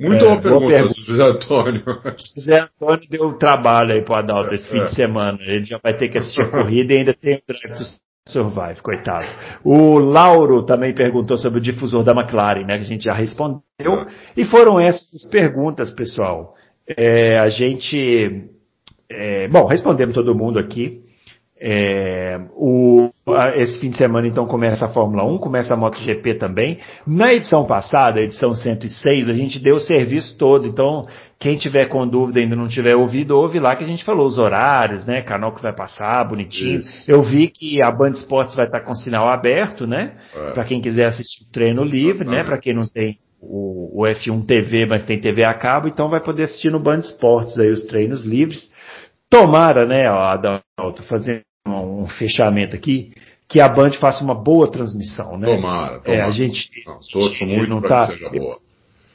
[0.00, 1.00] Muito é, boa pergunta, boa pergunta.
[1.02, 1.84] José Antônio.
[2.34, 4.84] José Antônio deu trabalho aí pro Adalto esse fim é.
[4.86, 5.38] de semana.
[5.42, 7.84] Ele já vai ter que assistir a corrida e ainda tem o Drive to
[8.26, 9.26] Survive, coitado.
[9.64, 12.78] O Lauro também perguntou sobre o difusor da McLaren, né?
[12.78, 13.60] Que a gente já respondeu.
[13.78, 14.06] É.
[14.36, 16.54] E foram essas perguntas, pessoal.
[16.86, 18.48] É, a gente.
[19.10, 21.02] É, bom, respondemos todo mundo aqui.
[21.62, 23.10] É, o,
[23.54, 26.78] esse fim de semana então começa a Fórmula 1, começa a MotoGP também.
[27.06, 31.06] Na edição passada, edição 106, a gente deu o serviço todo, então
[31.38, 34.38] quem tiver com dúvida ainda não tiver ouvido, ouve lá que a gente falou os
[34.38, 36.80] horários, né, canal que vai passar, bonitinho.
[36.80, 37.10] Isso.
[37.10, 40.52] Eu vi que a Band Esportes vai estar com sinal aberto, né, é.
[40.52, 44.46] para quem quiser assistir o treino livre, né, para quem não tem o, o F1
[44.46, 47.82] TV, mas tem TV a cabo, então vai poder assistir no Band Esportes aí os
[47.82, 48.70] treinos livres.
[49.28, 53.12] Tomara, né, Adalto, fazendo um fechamento aqui,
[53.48, 55.54] que a Band faça uma boa transmissão, né?
[55.54, 56.20] Tomara, tomara.
[56.20, 58.58] É, a gente não, torço muito não tá, que seja boa.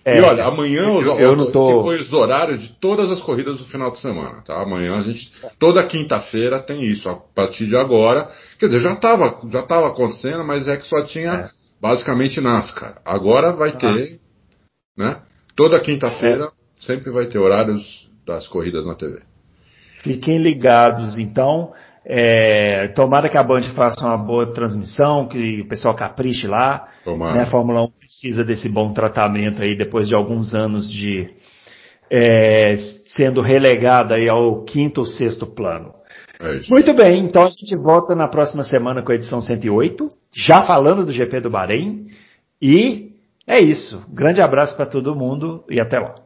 [0.03, 1.81] É, e olha, amanhã eu, eu, eu não tô...
[1.81, 4.61] põe os horários de todas as corridas do final de semana, tá?
[4.61, 8.29] Amanhã a gente, toda quinta-feira tem isso, a partir de agora,
[8.59, 11.49] quer dizer, já estava já tava acontecendo, mas é que só tinha é.
[11.81, 13.01] basicamente NASCAR.
[13.03, 13.77] Agora vai ah.
[13.77, 14.19] ter,
[14.95, 15.21] né?
[15.55, 16.85] Toda quinta-feira é.
[16.85, 19.21] sempre vai ter horários das corridas na TV.
[20.03, 21.73] Fiquem ligados, então.
[22.07, 26.87] É, tomara que a Band faça uma boa transmissão, que o pessoal capriche lá.
[27.33, 27.41] Né?
[27.41, 31.31] A Fórmula 1 precisa desse bom tratamento aí depois de alguns anos de
[32.09, 32.77] é,
[33.15, 35.93] sendo relegada aí ao quinto ou sexto plano.
[36.39, 40.61] É Muito bem, então a gente volta na próxima semana com a edição 108, já
[40.61, 42.05] falando do GP do Bahrein.
[42.61, 43.13] E
[43.47, 44.03] é isso.
[44.13, 46.24] Grande abraço para todo mundo e até lá.